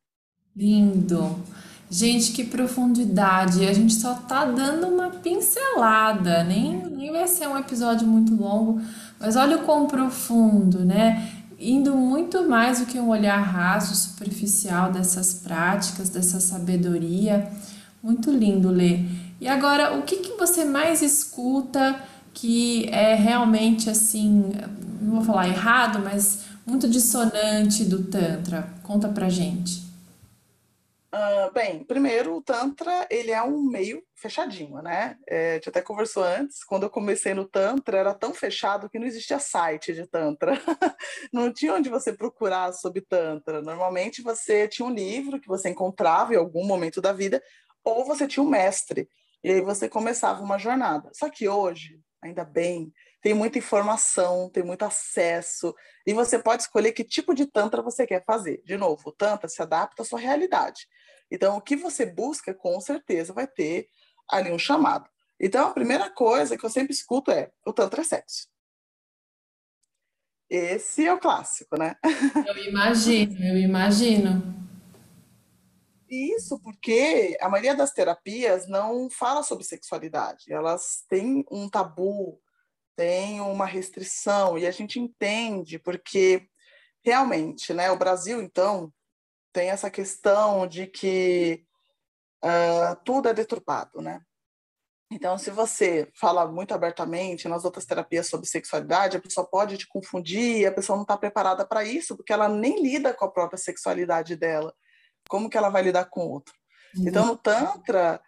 Lindo. 0.57 1.45
Gente, 1.89 2.33
que 2.33 2.45
profundidade. 2.45 3.69
A 3.69 3.73
gente 3.73 3.95
só 3.95 4.15
tá 4.15 4.45
dando 4.45 4.89
uma 4.89 5.11
pincelada, 5.11 6.43
nem, 6.43 6.85
nem 6.87 7.13
vai 7.13 7.29
ser 7.29 7.47
um 7.47 7.59
episódio 7.59 8.07
muito 8.09 8.35
longo, 8.35 8.81
mas 9.21 9.37
olha 9.37 9.59
o 9.59 9.65
quão 9.65 9.87
profundo, 9.87 10.85
né? 10.85 11.31
Indo 11.59 11.97
muito 11.97 12.47
mais 12.49 12.81
do 12.81 12.87
que 12.87 12.99
um 12.99 13.09
olhar 13.09 13.41
raso, 13.41 13.95
superficial 13.95 14.93
dessas 14.93 15.35
práticas, 15.35 16.11
dessa 16.11 16.39
sabedoria. 16.39 17.51
Muito 18.03 18.31
lindo 18.31 18.69
ler. 18.69 19.09
E 19.41 19.49
agora, 19.49 19.99
o 19.99 20.03
que, 20.03 20.17
que 20.17 20.37
você 20.37 20.65
mais 20.65 21.03
escuta 21.03 21.99
que 22.35 22.87
é 22.91 23.15
realmente 23.15 23.89
assim, 23.89 24.53
não 25.01 25.17
vou 25.17 25.25
falar 25.25 25.49
errado, 25.49 26.01
mas 26.05 26.41
muito 26.67 26.87
dissonante 26.87 27.85
do 27.85 28.05
Tantra? 28.05 28.69
Conta 28.83 29.09
pra 29.09 29.31
gente. 29.31 29.86
Uh, 31.17 31.51
bem, 31.51 31.83
primeiro, 31.83 32.37
o 32.37 32.43
Tantra, 32.43 33.07
ele 33.11 33.31
é 33.31 33.43
um 33.43 33.63
meio 33.63 34.03
fechadinho, 34.15 34.83
né? 34.83 35.17
É, 35.27 35.53
a 35.53 35.55
gente 35.55 35.71
até 35.71 35.81
conversou 35.81 36.23
antes, 36.23 36.63
quando 36.63 36.83
eu 36.83 36.91
comecei 36.91 37.33
no 37.33 37.49
Tantra, 37.49 37.97
era 37.97 38.13
tão 38.13 38.35
fechado 38.35 38.91
que 38.91 38.99
não 38.99 39.07
existia 39.07 39.39
site 39.39 39.95
de 39.95 40.07
Tantra. 40.07 40.53
não 41.33 41.51
tinha 41.51 41.73
onde 41.73 41.89
você 41.89 42.13
procurar 42.13 42.71
sobre 42.75 43.01
Tantra. 43.01 43.63
Normalmente, 43.63 44.21
você 44.21 44.69
tinha 44.69 44.87
um 44.87 44.93
livro 44.93 45.41
que 45.41 45.49
você 45.49 45.71
encontrava 45.71 46.35
em 46.35 46.37
algum 46.37 46.67
momento 46.67 47.01
da 47.01 47.15
vida, 47.15 47.43
ou 47.83 48.05
você 48.05 48.29
tinha 48.29 48.45
um 48.45 48.51
mestre, 48.51 49.09
e 49.43 49.51
aí 49.53 49.63
você 49.63 49.89
começava 49.89 50.43
uma 50.43 50.59
jornada. 50.59 51.11
Só 51.15 51.31
que 51.31 51.49
hoje, 51.49 51.99
ainda 52.21 52.45
bem, 52.45 52.93
tem 53.23 53.33
muita 53.33 53.57
informação, 53.57 54.51
tem 54.51 54.63
muito 54.63 54.85
acesso, 54.85 55.75
e 56.07 56.13
você 56.13 56.39
pode 56.39 56.65
escolher 56.65 56.93
que 56.93 57.03
tipo 57.03 57.35
de 57.35 57.47
Tantra 57.47 57.81
você 57.81 58.07
quer 58.07 58.23
fazer. 58.23 58.61
De 58.67 58.77
novo, 58.77 59.01
o 59.07 59.13
Tantra 59.13 59.49
se 59.49 59.63
adapta 59.63 60.03
à 60.03 60.05
sua 60.05 60.21
realidade. 60.21 60.87
Então, 61.31 61.57
o 61.57 61.61
que 61.61 61.77
você 61.77 62.07
busca, 62.07 62.55
com 62.55 62.81
certeza, 62.81 63.33
vai 63.33 63.47
ter 63.47 63.89
ali 64.29 64.53
um 64.53 64.59
chamado. 64.59 65.09
Então, 65.41 65.69
a 65.69 65.73
primeira 65.73 66.11
coisa 66.11 66.57
que 66.57 66.65
eu 66.65 66.71
sempre 66.71 66.93
escuto 66.93 67.31
é: 67.31 67.51
o 67.65 67.73
Tantra 67.73 68.01
é 68.01 68.05
sexo. 68.05 68.49
Esse 70.49 71.05
é 71.05 71.13
o 71.13 71.19
clássico, 71.19 71.77
né? 71.77 71.97
Eu 72.47 72.57
imagino, 72.69 73.45
eu 73.45 73.59
imagino. 73.59 74.55
Isso 76.09 76.61
porque 76.61 77.37
a 77.41 77.49
maioria 77.49 77.75
das 77.75 77.93
terapias 77.93 78.69
não 78.69 79.11
fala 79.11 79.43
sobre 79.43 79.65
sexualidade, 79.65 80.53
elas 80.53 81.05
têm 81.09 81.45
um 81.51 81.69
tabu, 81.69 82.41
têm 82.95 83.41
uma 83.41 83.67
restrição, 83.67 84.57
e 84.57 84.67
a 84.67 84.71
gente 84.71 85.01
entende 85.01 85.81
porque 85.81 86.49
realmente, 87.05 87.75
né, 87.75 87.91
o 87.91 87.99
Brasil, 87.99 88.41
então, 88.41 88.93
tem 89.57 89.71
essa 89.71 89.91
questão 89.91 90.67
de 90.67 90.87
que 90.87 91.65
uh, 92.45 92.95
tudo 93.07 93.31
é 93.31 93.33
deturpado, 93.33 94.03
né? 94.03 94.21
Então, 95.11 95.39
se 95.39 95.51
você 95.51 96.13
fala 96.15 96.47
muito 96.47 96.75
abertamente 96.75 97.49
nas 97.49 97.65
outras 97.65 97.87
terapias 97.87 98.29
sobre 98.29 98.47
sexualidade, 98.47 99.17
a 99.17 99.21
pessoa 99.21 99.49
pode 99.49 99.79
te 99.79 99.89
confundir, 99.89 100.67
a 100.67 100.73
pessoa 100.73 100.95
não 100.95 101.05
está 101.05 101.17
preparada 101.17 101.67
para 101.67 101.83
isso, 101.85 102.15
porque 102.15 102.35
ela 102.35 102.51
nem 102.51 102.83
lida 102.83 103.15
com 103.15 103.25
a 103.25 103.31
própria 103.31 103.57
sexualidade 103.57 104.37
dela. 104.37 104.75
Como 105.27 105.49
que 105.49 105.57
ela 105.57 105.71
vai 105.71 105.81
lidar 105.81 106.05
com 106.05 106.27
o 106.27 106.31
outro? 106.33 106.55
Uhum. 106.95 107.09
Então, 107.09 107.25
no 107.25 107.37
Tantra, 107.39 108.21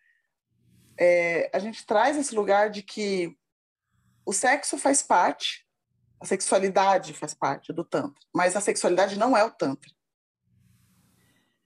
é, 0.99 1.51
a 1.53 1.59
gente 1.59 1.85
traz 1.85 2.17
esse 2.17 2.35
lugar 2.35 2.71
de 2.71 2.83
que 2.83 3.37
o 4.25 4.33
sexo 4.33 4.79
faz 4.79 5.03
parte, 5.03 5.67
a 6.23 6.25
sexualidade 6.25 7.13
faz 7.13 7.35
parte 7.35 7.71
do 7.71 7.85
Tantra, 7.85 8.19
mas 8.35 8.57
a 8.57 8.63
sexualidade 8.63 9.19
não 9.19 9.37
é 9.37 9.45
o 9.45 9.51
Tantra. 9.51 9.98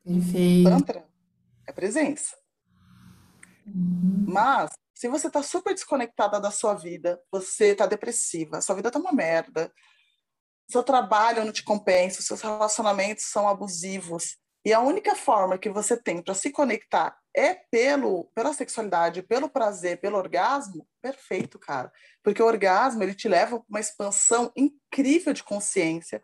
Perfeito. 0.04 0.68
Tantra 0.68 1.08
é 1.66 1.72
presença. 1.72 2.36
Uhum. 3.66 4.24
Mas, 4.26 4.70
se 4.94 5.08
você 5.08 5.28
está 5.28 5.42
super 5.42 5.74
desconectada 5.74 6.40
da 6.40 6.50
sua 6.50 6.74
vida, 6.74 7.20
você 7.30 7.72
está 7.72 7.86
depressiva, 7.86 8.60
sua 8.60 8.74
vida 8.74 8.88
está 8.88 8.98
uma 8.98 9.12
merda, 9.12 9.72
seu 10.68 10.82
trabalho 10.82 11.44
não 11.44 11.52
te 11.52 11.62
compensa, 11.62 12.22
seus 12.22 12.40
relacionamentos 12.40 13.24
são 13.26 13.48
abusivos, 13.48 14.36
e 14.64 14.72
a 14.72 14.80
única 14.80 15.16
forma 15.16 15.58
que 15.58 15.68
você 15.68 15.96
tem 15.96 16.22
para 16.22 16.34
se 16.34 16.50
conectar 16.50 17.18
é 17.34 17.54
pelo 17.54 18.30
pela 18.34 18.52
sexualidade, 18.52 19.22
pelo 19.22 19.48
prazer, 19.48 20.00
pelo 20.00 20.16
orgasmo, 20.16 20.86
perfeito, 21.00 21.58
cara. 21.58 21.92
Porque 22.22 22.40
o 22.40 22.46
orgasmo, 22.46 23.02
ele 23.02 23.14
te 23.14 23.28
leva 23.28 23.58
para 23.58 23.66
uma 23.68 23.80
expansão 23.80 24.52
incrível 24.56 25.32
de 25.32 25.42
consciência, 25.42 26.22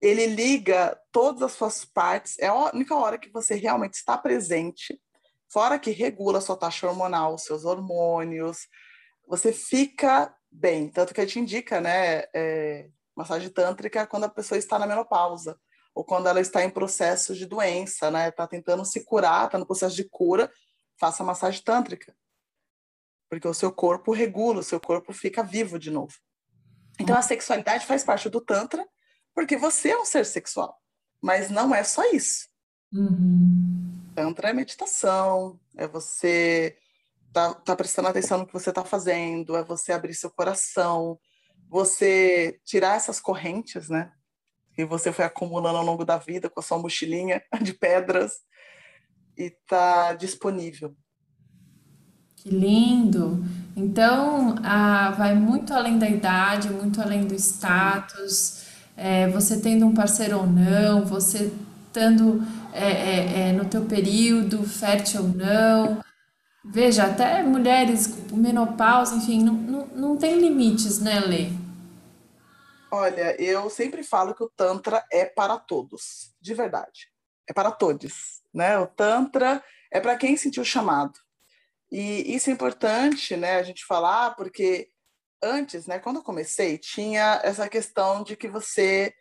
ele 0.00 0.26
liga 0.26 0.98
todas 1.10 1.42
as 1.42 1.52
suas 1.52 1.84
partes, 1.84 2.38
é 2.38 2.46
a 2.48 2.54
única 2.54 2.94
hora 2.94 3.18
que 3.18 3.30
você 3.30 3.54
realmente 3.54 3.94
está 3.94 4.16
presente, 4.16 5.00
fora 5.48 5.78
que 5.78 5.90
regula 5.90 6.38
a 6.38 6.40
sua 6.40 6.56
taxa 6.56 6.86
hormonal, 6.86 7.34
os 7.34 7.44
seus 7.44 7.64
hormônios, 7.64 8.68
você 9.26 9.52
fica 9.52 10.34
bem. 10.50 10.88
Tanto 10.88 11.14
que 11.14 11.20
a 11.20 11.24
gente 11.24 11.40
indica, 11.40 11.80
né, 11.80 12.24
é, 12.34 12.88
massagem 13.16 13.48
tântrica 13.48 14.06
quando 14.06 14.24
a 14.24 14.28
pessoa 14.28 14.58
está 14.58 14.78
na 14.78 14.86
menopausa, 14.86 15.58
ou 15.94 16.04
quando 16.04 16.28
ela 16.28 16.40
está 16.40 16.62
em 16.62 16.70
processo 16.70 17.34
de 17.34 17.46
doença, 17.46 18.10
né, 18.10 18.28
está 18.28 18.46
tentando 18.46 18.84
se 18.84 19.04
curar, 19.04 19.46
está 19.46 19.58
no 19.58 19.66
processo 19.66 19.96
de 19.96 20.04
cura, 20.04 20.52
faça 21.00 21.24
massagem 21.24 21.62
tântrica. 21.62 22.14
Porque 23.30 23.48
o 23.48 23.54
seu 23.54 23.72
corpo 23.72 24.12
regula, 24.12 24.60
o 24.60 24.64
seu 24.64 24.78
corpo 24.78 25.12
fica 25.12 25.42
vivo 25.42 25.78
de 25.78 25.90
novo. 25.90 26.14
Então 27.00 27.16
a 27.16 27.22
sexualidade 27.22 27.86
faz 27.86 28.04
parte 28.04 28.28
do 28.28 28.40
Tantra, 28.40 28.86
porque 29.36 29.58
você 29.58 29.90
é 29.90 30.00
um 30.00 30.04
ser 30.06 30.24
sexual. 30.24 30.80
Mas 31.22 31.50
não 31.50 31.74
é 31.74 31.84
só 31.84 32.02
isso. 32.10 32.48
Uhum. 32.90 34.10
Tantra 34.14 34.48
é 34.48 34.52
meditação, 34.54 35.60
é 35.76 35.86
você 35.86 36.74
tá, 37.34 37.52
tá 37.52 37.76
prestando 37.76 38.08
atenção 38.08 38.38
no 38.38 38.46
que 38.46 38.52
você 38.54 38.70
está 38.70 38.82
fazendo, 38.82 39.54
é 39.54 39.62
você 39.62 39.92
abrir 39.92 40.14
seu 40.14 40.30
coração, 40.30 41.18
você 41.68 42.58
tirar 42.64 42.96
essas 42.96 43.20
correntes, 43.20 43.90
né? 43.90 44.10
Que 44.74 44.86
você 44.86 45.12
foi 45.12 45.26
acumulando 45.26 45.76
ao 45.76 45.84
longo 45.84 46.04
da 46.04 46.16
vida 46.16 46.48
com 46.48 46.60
a 46.60 46.62
sua 46.62 46.78
mochilinha 46.78 47.42
de 47.60 47.74
pedras 47.74 48.32
e 49.36 49.50
tá 49.66 50.14
disponível. 50.14 50.96
Que 52.36 52.48
lindo! 52.48 53.44
Então, 53.76 54.54
ah, 54.64 55.10
vai 55.10 55.34
muito 55.34 55.74
além 55.74 55.98
da 55.98 56.08
idade, 56.08 56.70
muito 56.70 57.02
além 57.02 57.26
do 57.26 57.34
status 57.34 58.65
é, 58.96 59.28
você 59.28 59.60
tendo 59.60 59.86
um 59.86 59.94
parceiro 59.94 60.38
ou 60.38 60.46
não, 60.46 61.04
você 61.04 61.52
estando 61.86 62.42
é, 62.72 62.90
é, 62.90 63.48
é, 63.48 63.52
no 63.52 63.64
teu 63.64 63.84
período 63.84 64.62
fértil 64.64 65.22
ou 65.22 65.28
não. 65.28 66.04
Veja, 66.64 67.04
até 67.04 67.42
mulheres 67.42 68.06
com 68.06 68.36
menopausa, 68.36 69.14
enfim, 69.14 69.42
não, 69.42 69.54
não, 69.54 69.86
não 69.86 70.16
tem 70.16 70.38
limites, 70.38 70.98
né, 71.00 71.20
Lê? 71.20 71.48
Olha, 72.90 73.40
eu 73.40 73.68
sempre 73.70 74.02
falo 74.02 74.34
que 74.34 74.42
o 74.42 74.50
Tantra 74.54 75.04
é 75.12 75.24
para 75.24 75.58
todos, 75.58 76.34
de 76.40 76.54
verdade. 76.54 77.08
É 77.48 77.52
para 77.52 77.70
todos, 77.70 78.42
né? 78.52 78.78
O 78.78 78.86
Tantra 78.86 79.62
é 79.92 80.00
para 80.00 80.16
quem 80.16 80.36
sentiu 80.36 80.62
o 80.62 80.66
chamado. 80.66 81.18
E 81.90 82.34
isso 82.34 82.50
é 82.50 82.52
importante, 82.52 83.36
né, 83.36 83.56
a 83.56 83.62
gente 83.62 83.84
falar, 83.84 84.34
porque 84.34 84.88
antes, 85.46 85.86
né, 85.86 85.98
quando 85.98 86.16
eu 86.16 86.22
comecei, 86.22 86.78
tinha 86.78 87.40
essa 87.42 87.68
questão 87.68 88.22
de 88.22 88.36
que 88.36 88.48
você 88.48 89.14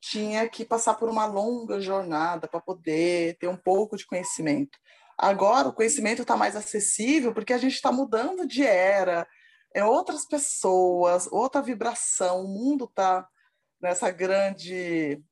tinha 0.00 0.48
que 0.48 0.64
passar 0.64 0.94
por 0.94 1.08
uma 1.08 1.26
longa 1.26 1.80
jornada 1.80 2.48
para 2.48 2.60
poder 2.60 3.36
ter 3.38 3.48
um 3.48 3.56
pouco 3.56 3.96
de 3.96 4.06
conhecimento. 4.06 4.78
Agora 5.18 5.68
o 5.68 5.72
conhecimento 5.72 6.22
está 6.22 6.36
mais 6.36 6.54
acessível 6.56 7.32
porque 7.32 7.52
a 7.52 7.58
gente 7.58 7.74
está 7.74 7.90
mudando 7.90 8.46
de 8.46 8.64
era, 8.64 9.26
é 9.74 9.84
outras 9.84 10.26
pessoas, 10.26 11.26
outra 11.30 11.62
vibração, 11.62 12.44
o 12.44 12.48
mundo 12.48 12.84
está 12.84 13.26
nessa 13.80 14.10
grande 14.10 15.22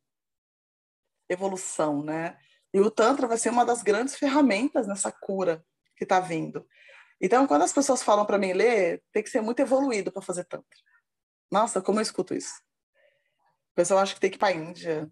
evolução, 1.29 2.03
né? 2.03 2.37
E 2.73 2.81
o 2.81 2.91
Tantra 2.91 3.27
vai 3.27 3.39
ser 3.39 3.51
uma 3.51 3.65
das 3.65 3.83
grandes 3.83 4.17
ferramentas 4.17 4.87
nessa 4.87 5.13
cura 5.13 5.65
que 5.97 6.05
está 6.05 6.19
vindo. 6.21 6.67
Então, 7.21 7.47
quando 7.47 7.63
as 7.63 7.73
pessoas 7.73 8.03
falam 8.03 8.27
para 8.27 8.39
mim 8.39 8.53
ler, 8.53 9.03
tem 9.13 9.23
que 9.23 9.31
ser 9.31 9.41
muito 9.41 9.61
evoluído 9.61 10.13
para 10.13 10.23
fazer 10.23 10.45
tantra. 10.45 10.67
Nossa, 11.51 11.81
como 11.81 11.99
eu 11.99 12.03
escuto 12.03 12.35
isso. 12.35 12.55
O 13.73 13.75
pessoal 13.75 14.01
acha 14.01 14.15
que 14.15 14.21
tem 14.21 14.31
que 14.31 14.37
ir 14.37 14.39
para 14.39 14.49
a 14.49 14.57
Índia, 14.57 15.11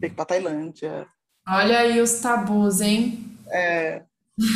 tem 0.00 0.10
que 0.10 0.14
ir 0.14 0.16
para 0.16 0.24
Tailândia. 0.24 1.08
Olha 1.48 1.78
aí 1.78 2.00
os 2.00 2.20
tabus, 2.20 2.80
hein? 2.80 3.38
É. 3.50 4.04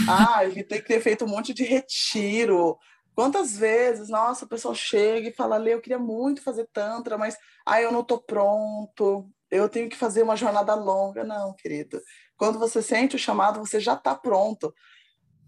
Ah, 0.08 0.44
ele 0.44 0.62
tem 0.62 0.80
que 0.80 0.88
ter 0.88 1.00
feito 1.00 1.25
um 1.25 1.28
monte 1.28 1.54
de 1.54 1.64
retiro. 1.64 2.76
Quantas 3.14 3.56
vezes, 3.56 4.08
nossa, 4.08 4.44
o 4.44 4.49
pessoal 4.49 4.75
chega 4.75 5.28
e 5.28 5.34
fala, 5.34 5.56
Lê, 5.56 5.75
eu 5.75 5.80
queria 5.80 5.99
muito 5.99 6.42
fazer 6.42 6.68
Tantra, 6.72 7.16
mas 7.16 7.37
ah, 7.66 7.80
eu 7.80 7.92
não 7.92 8.00
estou 8.00 8.18
pronto, 8.18 9.28
eu 9.50 9.68
tenho 9.68 9.88
que 9.88 9.96
fazer 9.96 10.22
uma 10.22 10.37
jornada 10.37 10.75
longa. 10.75 11.25
Não, 11.25 11.54
querido. 11.54 12.00
Quando 12.37 12.58
você 12.58 12.80
sente 12.82 13.16
o 13.16 13.18
chamado, 13.18 13.60
você 13.60 13.80
já 13.80 13.94
está 13.94 14.14
pronto. 14.14 14.75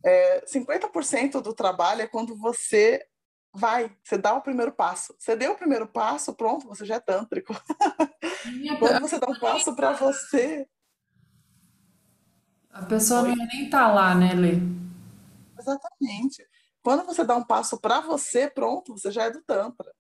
É, 0.05 0.45
50% 0.47 1.41
do 1.41 1.55
trabalho 1.55 2.03
é 2.03 2.07
quando 2.07 2.37
você 2.37 3.07
vai, 3.53 3.95
você 4.03 4.17
dá 4.17 4.35
o 4.35 4.43
primeiro 4.43 4.73
passo. 4.73 5.15
Você 5.19 5.37
deu 5.37 5.53
o 5.53 5.57
primeiro 5.57 5.87
passo, 5.87 6.35
pronto, 6.35 6.67
você 6.67 6.85
já 6.85 6.97
é 6.97 7.01
tântrico. 7.01 7.55
quando 8.79 9.01
você 9.01 9.19
dá 9.19 9.29
um 9.29 9.39
passo 9.39 9.77
para 9.77 9.93
você. 9.93 10.67
A 12.71 12.85
pessoa 12.87 13.23
Oi? 13.23 13.37
não 13.37 13.47
nem 13.47 13.69
tá 13.69 13.93
lá, 13.93 14.15
né, 14.15 14.33
Lê? 14.33 14.55
Exatamente. 15.59 16.45
Quando 16.83 17.05
você 17.05 17.23
dá 17.23 17.37
um 17.37 17.45
passo 17.45 17.79
para 17.79 18.01
você, 18.01 18.51
pronto, 18.51 18.97
você 18.97 19.11
já 19.11 19.25
é 19.25 19.31
do 19.31 19.43
Tantra. 19.43 19.93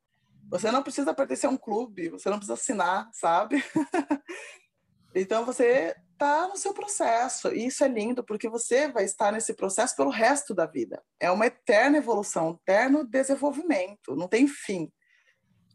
Você 0.50 0.70
não 0.70 0.82
precisa 0.82 1.14
pertencer 1.14 1.48
a 1.48 1.52
um 1.52 1.56
clube, 1.56 2.08
você 2.08 2.28
não 2.28 2.38
precisa 2.38 2.54
assinar, 2.54 3.08
sabe? 3.12 3.62
então 5.14 5.44
você 5.44 5.94
está 6.22 6.48
no 6.48 6.56
seu 6.56 6.72
processo. 6.72 7.48
E 7.48 7.66
isso 7.66 7.82
é 7.82 7.88
lindo, 7.88 8.22
porque 8.22 8.48
você 8.48 8.88
vai 8.90 9.04
estar 9.04 9.32
nesse 9.32 9.54
processo 9.54 9.96
pelo 9.96 10.10
resto 10.10 10.54
da 10.54 10.66
vida. 10.66 11.02
É 11.18 11.30
uma 11.30 11.46
eterna 11.46 11.98
evolução, 11.98 12.50
um 12.50 12.54
eterno 12.54 13.04
desenvolvimento, 13.04 14.14
não 14.14 14.28
tem 14.28 14.46
fim. 14.46 14.90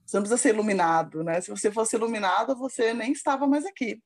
Você 0.05 0.15
não 0.15 0.23
precisa 0.23 0.41
ser 0.41 0.53
iluminado, 0.53 1.23
né? 1.23 1.41
Se 1.41 1.49
você 1.49 1.69
fosse 1.69 1.97
iluminado, 1.97 2.55
você 2.55 2.93
nem 2.93 3.11
estava 3.11 3.45
mais 3.45 3.65
aqui. 3.65 4.01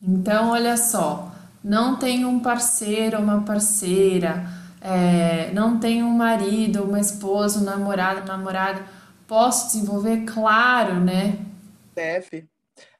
Então, 0.00 0.50
olha 0.50 0.76
só, 0.76 1.32
não 1.62 1.98
tem 1.98 2.24
um 2.24 2.38
parceiro 2.38 3.18
uma 3.18 3.42
parceira 3.42 4.44
é, 4.86 5.50
não 5.52 5.80
tenho 5.80 6.04
um 6.04 6.10
marido, 6.10 6.82
uma 6.82 7.00
esposa, 7.00 7.58
um 7.58 7.64
namorado, 7.64 8.20
uma 8.20 8.36
namorada, 8.36 8.84
posso 9.26 9.68
desenvolver? 9.68 10.26
Claro, 10.26 11.00
né? 11.00 11.38
Deve. 11.94 12.46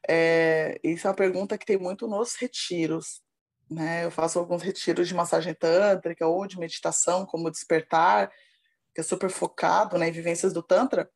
É, 0.09 0.79
isso 0.83 1.07
é 1.07 1.11
uma 1.11 1.17
pergunta 1.17 1.57
que 1.57 1.67
tem 1.67 1.79
muito 1.79 2.07
nos 2.07 2.35
retiros. 2.35 3.23
Né? 3.71 4.05
Eu 4.05 4.11
faço 4.11 4.39
alguns 4.39 4.63
retiros 4.63 5.09
de 5.09 5.15
massagem 5.15 5.55
tântrica 5.55 6.27
ou 6.27 6.47
de 6.47 6.59
meditação, 6.59 7.25
como 7.25 7.51
despertar, 7.51 8.31
que 8.95 9.01
é 9.01 9.05
super 9.05 9.31
focado 9.31 9.99
né, 9.99 10.09
em 10.09 10.13
vivências 10.13 10.53
do 10.53 10.63
Tantra. 10.63 11.11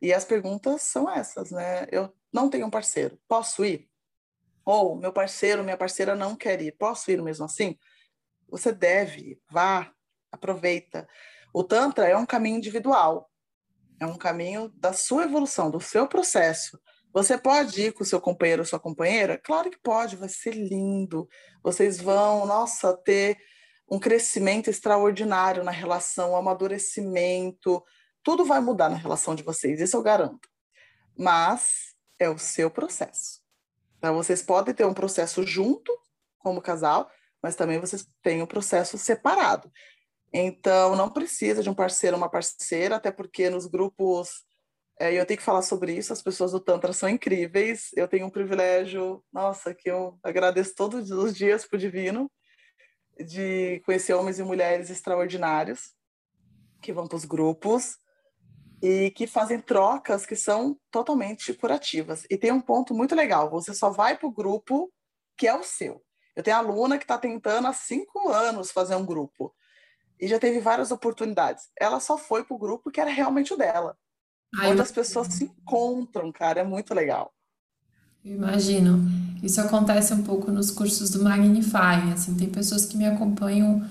E 0.00 0.12
as 0.12 0.24
perguntas 0.24 0.82
são 0.82 1.10
essas, 1.10 1.50
né? 1.50 1.86
Eu 1.92 2.14
não 2.32 2.48
tenho 2.48 2.66
um 2.66 2.70
parceiro, 2.70 3.20
posso 3.28 3.64
ir? 3.64 3.88
Ou 4.64 4.96
meu 4.96 5.12
parceiro, 5.12 5.62
minha 5.62 5.76
parceira 5.76 6.14
não 6.14 6.34
quer 6.34 6.60
ir, 6.62 6.72
posso 6.72 7.10
ir 7.10 7.20
mesmo 7.22 7.44
assim? 7.44 7.78
Você 8.48 8.72
deve 8.72 9.38
vá, 9.50 9.92
aproveita. 10.32 11.06
O 11.52 11.62
Tantra 11.62 12.08
é 12.08 12.16
um 12.16 12.24
caminho 12.24 12.56
individual, 12.56 13.30
é 14.00 14.06
um 14.06 14.16
caminho 14.16 14.70
da 14.74 14.92
sua 14.92 15.24
evolução, 15.24 15.70
do 15.70 15.80
seu 15.80 16.08
processo. 16.08 16.80
Você 17.12 17.36
pode 17.36 17.82
ir 17.82 17.92
com 17.92 18.04
seu 18.04 18.20
companheiro 18.20 18.62
ou 18.62 18.66
sua 18.66 18.78
companheira? 18.78 19.36
Claro 19.36 19.70
que 19.70 19.78
pode, 19.78 20.16
vai 20.16 20.28
ser 20.28 20.54
lindo. 20.54 21.28
Vocês 21.62 22.00
vão, 22.00 22.46
nossa, 22.46 22.96
ter 22.96 23.38
um 23.90 23.98
crescimento 23.98 24.70
extraordinário 24.70 25.64
na 25.64 25.72
relação, 25.72 26.32
um 26.32 26.36
amadurecimento. 26.36 27.82
Tudo 28.22 28.44
vai 28.44 28.60
mudar 28.60 28.88
na 28.88 28.96
relação 28.96 29.34
de 29.34 29.42
vocês, 29.42 29.80
isso 29.80 29.96
eu 29.96 30.02
garanto. 30.02 30.48
Mas 31.18 31.94
é 32.18 32.28
o 32.28 32.38
seu 32.38 32.70
processo. 32.70 33.40
Então, 33.98 34.14
vocês 34.14 34.42
podem 34.42 34.72
ter 34.72 34.86
um 34.86 34.94
processo 34.94 35.44
junto, 35.44 35.92
como 36.38 36.62
casal, 36.62 37.10
mas 37.42 37.56
também 37.56 37.80
vocês 37.80 38.06
têm 38.22 38.42
um 38.42 38.46
processo 38.46 38.96
separado. 38.96 39.70
Então, 40.32 40.94
não 40.94 41.10
precisa 41.10 41.62
de 41.62 41.68
um 41.68 41.74
parceiro 41.74 42.16
ou 42.16 42.22
uma 42.22 42.30
parceira, 42.30 42.96
até 42.96 43.10
porque 43.10 43.50
nos 43.50 43.66
grupos, 43.66 44.44
é, 45.00 45.14
eu 45.14 45.24
tenho 45.24 45.38
que 45.38 45.44
falar 45.44 45.62
sobre 45.62 45.94
isso, 45.94 46.12
as 46.12 46.20
pessoas 46.20 46.52
do 46.52 46.60
Tantra 46.60 46.92
são 46.92 47.08
incríveis. 47.08 47.88
Eu 47.96 48.06
tenho 48.06 48.26
um 48.26 48.30
privilégio, 48.30 49.24
nossa, 49.32 49.74
que 49.74 49.90
eu 49.90 50.18
agradeço 50.22 50.74
todos 50.74 51.10
os 51.10 51.34
dias 51.34 51.66
para 51.66 51.76
o 51.76 51.80
Divino, 51.80 52.30
de 53.18 53.80
conhecer 53.86 54.12
homens 54.12 54.38
e 54.38 54.42
mulheres 54.42 54.90
extraordinários 54.90 55.94
que 56.82 56.92
vão 56.92 57.08
para 57.08 57.16
os 57.16 57.24
grupos 57.24 57.96
e 58.82 59.10
que 59.12 59.26
fazem 59.26 59.58
trocas 59.58 60.26
que 60.26 60.36
são 60.36 60.78
totalmente 60.90 61.54
curativas. 61.54 62.26
E 62.28 62.36
tem 62.36 62.52
um 62.52 62.60
ponto 62.60 62.92
muito 62.92 63.14
legal: 63.14 63.48
você 63.48 63.72
só 63.72 63.88
vai 63.88 64.18
para 64.18 64.28
o 64.28 64.32
grupo 64.32 64.92
que 65.34 65.48
é 65.48 65.54
o 65.54 65.62
seu. 65.62 66.04
Eu 66.36 66.42
tenho 66.42 66.58
aluna 66.58 66.98
que 66.98 67.04
está 67.04 67.16
tentando 67.16 67.68
há 67.68 67.72
cinco 67.72 68.28
anos 68.28 68.70
fazer 68.70 68.96
um 68.96 69.06
grupo 69.06 69.54
e 70.20 70.28
já 70.28 70.38
teve 70.38 70.60
várias 70.60 70.90
oportunidades. 70.90 71.70
Ela 71.80 72.00
só 72.00 72.18
foi 72.18 72.44
pro 72.44 72.58
grupo 72.58 72.90
que 72.90 73.00
era 73.00 73.10
realmente 73.10 73.54
o 73.54 73.56
dela. 73.56 73.96
Ai, 74.58 74.72
onde 74.72 74.82
as 74.82 74.90
pessoas 74.90 75.28
se 75.28 75.44
encontram, 75.44 76.32
cara, 76.32 76.60
é 76.60 76.64
muito 76.64 76.92
legal. 76.94 77.32
imagino. 78.24 79.08
Isso 79.42 79.60
acontece 79.60 80.12
um 80.12 80.22
pouco 80.22 80.50
nos 80.50 80.70
cursos 80.70 81.10
do 81.10 81.22
Magnify. 81.22 82.12
Assim, 82.12 82.34
tem 82.34 82.48
pessoas 82.48 82.84
que 82.84 82.96
me 82.96 83.06
acompanham 83.06 83.82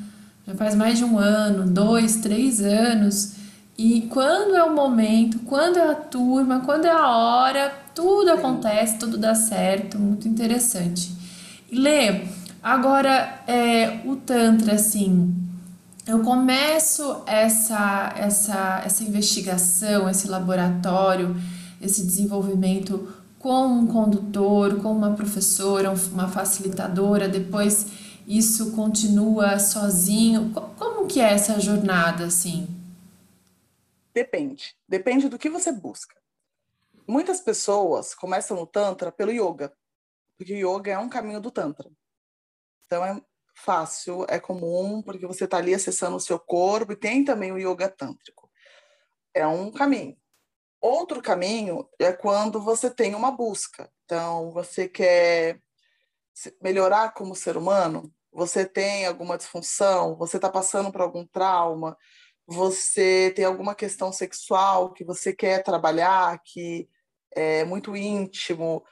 já 0.45 0.55
faz 0.55 0.73
mais 0.75 0.97
de 0.97 1.05
um 1.05 1.17
ano, 1.17 1.71
dois, 1.71 2.17
três 2.17 2.59
anos. 2.61 3.33
E 3.77 4.01
quando 4.09 4.55
é 4.55 4.63
o 4.63 4.75
momento, 4.75 5.39
quando 5.39 5.77
é 5.77 5.91
a 5.91 5.95
turma, 5.95 6.61
quando 6.61 6.85
é 6.85 6.91
a 6.91 7.07
hora, 7.07 7.73
tudo 7.93 8.31
acontece, 8.31 8.97
tudo 8.97 9.17
dá 9.17 9.35
certo, 9.35 9.97
muito 9.99 10.27
interessante. 10.27 11.11
E 11.71 11.77
Lê, 11.77 12.23
agora 12.63 13.41
é, 13.47 14.01
o 14.05 14.15
Tantra, 14.15 14.73
assim, 14.73 15.33
eu 16.09 16.23
começo 16.23 17.23
essa, 17.27 18.13
essa, 18.17 18.81
essa 18.83 19.03
investigação, 19.03 20.09
esse 20.09 20.27
laboratório, 20.27 21.35
esse 21.79 22.03
desenvolvimento 22.03 23.13
com 23.37 23.67
um 23.67 23.85
condutor, 23.85 24.81
com 24.81 24.91
uma 24.91 25.15
professora, 25.15 25.91
uma 25.91 26.27
facilitadora, 26.27 27.29
depois 27.29 27.85
isso 28.27 28.71
continua 28.75 29.59
sozinho. 29.59 30.51
Como 30.77 31.05
que 31.05 31.21
é 31.21 31.31
essa 31.31 31.59
jornada 31.59 32.25
assim? 32.25 32.67
Depende. 34.11 34.75
Depende 34.87 35.29
do 35.29 35.37
que 35.37 35.47
você 35.49 35.71
busca. 35.71 36.15
Muitas 37.07 37.39
pessoas 37.39 38.15
começam 38.15 38.57
no 38.57 38.65
Tantra 38.65 39.11
pelo 39.11 39.31
yoga, 39.31 39.71
porque 40.37 40.53
o 40.53 40.75
yoga 40.75 40.91
é 40.91 40.97
um 40.97 41.07
caminho 41.07 41.39
do 41.39 41.51
Tantra. 41.51 41.87
Então 42.87 43.05
é 43.05 43.21
fácil, 43.59 44.25
é 44.29 44.39
comum, 44.39 45.01
porque 45.01 45.27
você 45.27 45.45
está 45.45 45.57
ali 45.57 45.73
acessando 45.73 46.15
o 46.15 46.19
seu 46.19 46.39
corpo, 46.39 46.93
e 46.93 46.95
tem 46.95 47.23
também 47.23 47.51
o 47.51 47.57
yoga 47.57 47.89
tântrico. 47.89 48.49
É 49.33 49.45
um 49.45 49.71
caminho. 49.71 50.17
Outro 50.81 51.21
caminho 51.21 51.87
é 51.99 52.11
quando 52.13 52.61
você 52.61 52.89
tem 52.89 53.13
uma 53.15 53.31
busca. 53.31 53.91
Então, 54.05 54.51
você 54.51 54.87
quer 54.87 55.61
melhorar 56.61 57.13
como 57.13 57.35
ser 57.35 57.57
humano, 57.57 58.11
você 58.31 58.65
tem 58.65 59.05
alguma 59.05 59.37
disfunção, 59.37 60.15
você 60.15 60.37
está 60.37 60.49
passando 60.49 60.91
por 60.91 61.01
algum 61.01 61.25
trauma, 61.25 61.97
você 62.47 63.31
tem 63.35 63.45
alguma 63.45 63.75
questão 63.75 64.11
sexual 64.11 64.93
que 64.93 65.03
você 65.03 65.33
quer 65.33 65.63
trabalhar, 65.63 66.41
que 66.43 66.89
é 67.31 67.63
muito 67.65 67.95
íntimo 67.95 68.83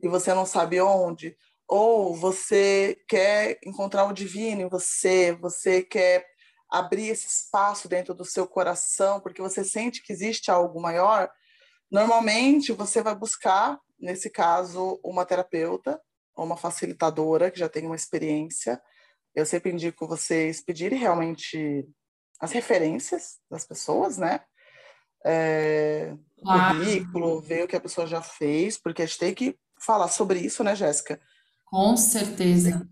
e 0.00 0.08
você 0.08 0.34
não 0.34 0.44
sabe 0.46 0.80
onde 0.80 1.36
ou 1.68 2.14
você 2.14 2.98
quer 3.08 3.58
encontrar 3.64 4.04
o 4.06 4.12
divino 4.12 4.62
em 4.62 4.68
você, 4.68 5.32
você 5.32 5.82
quer 5.82 6.26
abrir 6.70 7.08
esse 7.08 7.26
espaço 7.26 7.88
dentro 7.88 8.14
do 8.14 8.24
seu 8.24 8.46
coração, 8.46 9.20
porque 9.20 9.40
você 9.40 9.64
sente 9.64 10.02
que 10.02 10.12
existe 10.12 10.50
algo 10.50 10.80
maior, 10.80 11.30
normalmente 11.90 12.72
você 12.72 13.02
vai 13.02 13.14
buscar, 13.14 13.78
nesse 13.98 14.28
caso, 14.28 15.00
uma 15.04 15.24
terapeuta 15.24 16.00
ou 16.34 16.44
uma 16.44 16.56
facilitadora 16.56 17.50
que 17.50 17.58
já 17.58 17.68
tem 17.68 17.86
uma 17.86 17.96
experiência. 17.96 18.80
Eu 19.34 19.46
sempre 19.46 19.72
indico 19.72 20.06
vocês 20.06 20.60
pedirem 20.60 20.98
realmente 20.98 21.88
as 22.40 22.52
referências 22.52 23.38
das 23.50 23.64
pessoas, 23.64 24.18
né? 24.18 24.40
É, 25.24 26.14
currículo, 26.36 27.40
ver 27.40 27.64
o 27.64 27.68
que 27.68 27.76
a 27.76 27.80
pessoa 27.80 28.06
já 28.06 28.20
fez, 28.20 28.76
porque 28.76 29.02
a 29.02 29.06
gente 29.06 29.18
tem 29.18 29.34
que 29.34 29.58
falar 29.80 30.08
sobre 30.08 30.40
isso, 30.40 30.62
né, 30.62 30.74
Jéssica? 30.74 31.20
Com 31.74 31.96
certeza. 31.96 32.88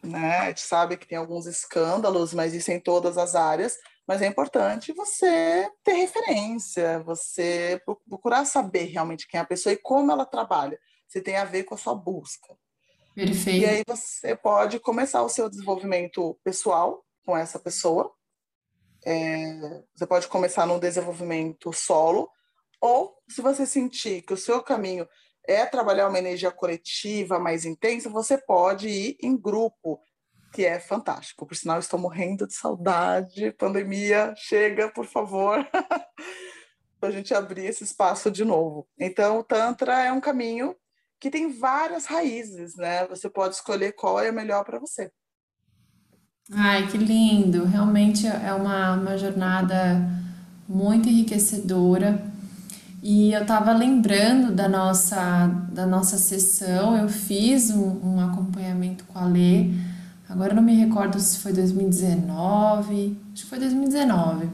Né? 0.00 0.38
A 0.38 0.46
gente 0.46 0.60
sabe 0.60 0.96
que 0.96 1.04
tem 1.04 1.18
alguns 1.18 1.46
escândalos, 1.46 2.32
mas 2.32 2.54
isso 2.54 2.70
em 2.70 2.78
todas 2.78 3.18
as 3.18 3.34
áreas. 3.34 3.76
Mas 4.06 4.22
é 4.22 4.26
importante 4.28 4.92
você 4.92 5.68
ter 5.82 5.94
referência, 5.94 7.02
você 7.02 7.82
procurar 8.08 8.44
saber 8.44 8.84
realmente 8.84 9.26
quem 9.26 9.38
é 9.38 9.42
a 9.42 9.44
pessoa 9.44 9.72
e 9.72 9.76
como 9.76 10.12
ela 10.12 10.24
trabalha. 10.24 10.78
Se 11.08 11.20
tem 11.20 11.36
a 11.36 11.44
ver 11.44 11.64
com 11.64 11.74
a 11.74 11.78
sua 11.78 11.92
busca. 11.92 12.56
Perfeito. 13.16 13.64
E 13.64 13.66
aí 13.66 13.82
você 13.84 14.36
pode 14.36 14.78
começar 14.78 15.20
o 15.24 15.28
seu 15.28 15.50
desenvolvimento 15.50 16.38
pessoal 16.44 17.04
com 17.26 17.36
essa 17.36 17.58
pessoa. 17.58 18.12
É, 19.04 19.82
você 19.92 20.06
pode 20.06 20.28
começar 20.28 20.66
no 20.66 20.78
desenvolvimento 20.78 21.72
solo, 21.72 22.30
Ou, 22.80 23.12
se 23.28 23.42
você 23.42 23.66
sentir 23.66 24.22
que 24.22 24.34
o 24.34 24.36
seu 24.36 24.62
caminho 24.62 25.08
é 25.46 25.66
trabalhar 25.66 26.08
uma 26.08 26.18
energia 26.18 26.50
coletiva 26.50 27.38
mais 27.38 27.64
intensa, 27.64 28.08
você 28.08 28.38
pode 28.38 28.88
ir 28.88 29.16
em 29.20 29.36
grupo, 29.36 30.00
que 30.52 30.64
é 30.64 30.78
fantástico. 30.78 31.46
Por 31.46 31.56
sinal, 31.56 31.78
estou 31.78 31.98
morrendo 31.98 32.46
de 32.46 32.54
saudade. 32.54 33.52
Pandemia, 33.52 34.32
chega, 34.36 34.88
por 34.88 35.06
favor, 35.06 35.66
para 37.00 37.08
a 37.08 37.12
gente 37.12 37.34
abrir 37.34 37.66
esse 37.66 37.84
espaço 37.84 38.30
de 38.30 38.44
novo. 38.44 38.88
Então, 38.98 39.38
o 39.38 39.44
Tantra 39.44 40.04
é 40.04 40.12
um 40.12 40.20
caminho 40.20 40.74
que 41.20 41.30
tem 41.30 41.52
várias 41.52 42.06
raízes, 42.06 42.76
né? 42.76 43.06
Você 43.08 43.28
pode 43.28 43.54
escolher 43.54 43.92
qual 43.92 44.20
é 44.20 44.30
melhor 44.30 44.64
para 44.64 44.78
você. 44.78 45.10
Ai, 46.52 46.86
que 46.88 46.98
lindo! 46.98 47.64
Realmente 47.64 48.26
é 48.26 48.52
uma, 48.52 48.94
uma 48.94 49.16
jornada 49.16 49.96
muito 50.68 51.08
enriquecedora. 51.08 52.33
E 53.06 53.34
eu 53.34 53.42
estava 53.42 53.70
lembrando 53.74 54.50
da 54.50 54.66
nossa, 54.66 55.46
da 55.70 55.84
nossa 55.84 56.16
sessão, 56.16 56.96
eu 56.96 57.06
fiz 57.06 57.68
um, 57.70 58.00
um 58.02 58.18
acompanhamento 58.18 59.04
com 59.04 59.18
a 59.18 59.26
Lê, 59.26 59.72
agora 60.26 60.54
não 60.54 60.62
me 60.62 60.74
recordo 60.74 61.20
se 61.20 61.36
foi 61.36 61.52
2019, 61.52 63.14
acho 63.34 63.44
que 63.44 63.50
foi 63.50 63.58
2019. 63.58 64.48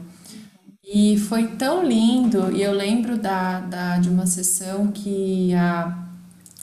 E 0.83 1.17
foi 1.17 1.47
tão 1.47 1.81
lindo, 1.85 2.51
e 2.51 2.61
eu 2.61 2.73
lembro 2.73 3.17
da, 3.17 3.61
da, 3.61 3.97
de 3.99 4.09
uma 4.09 4.25
sessão 4.25 4.87
que 4.87 5.53
a, 5.53 5.97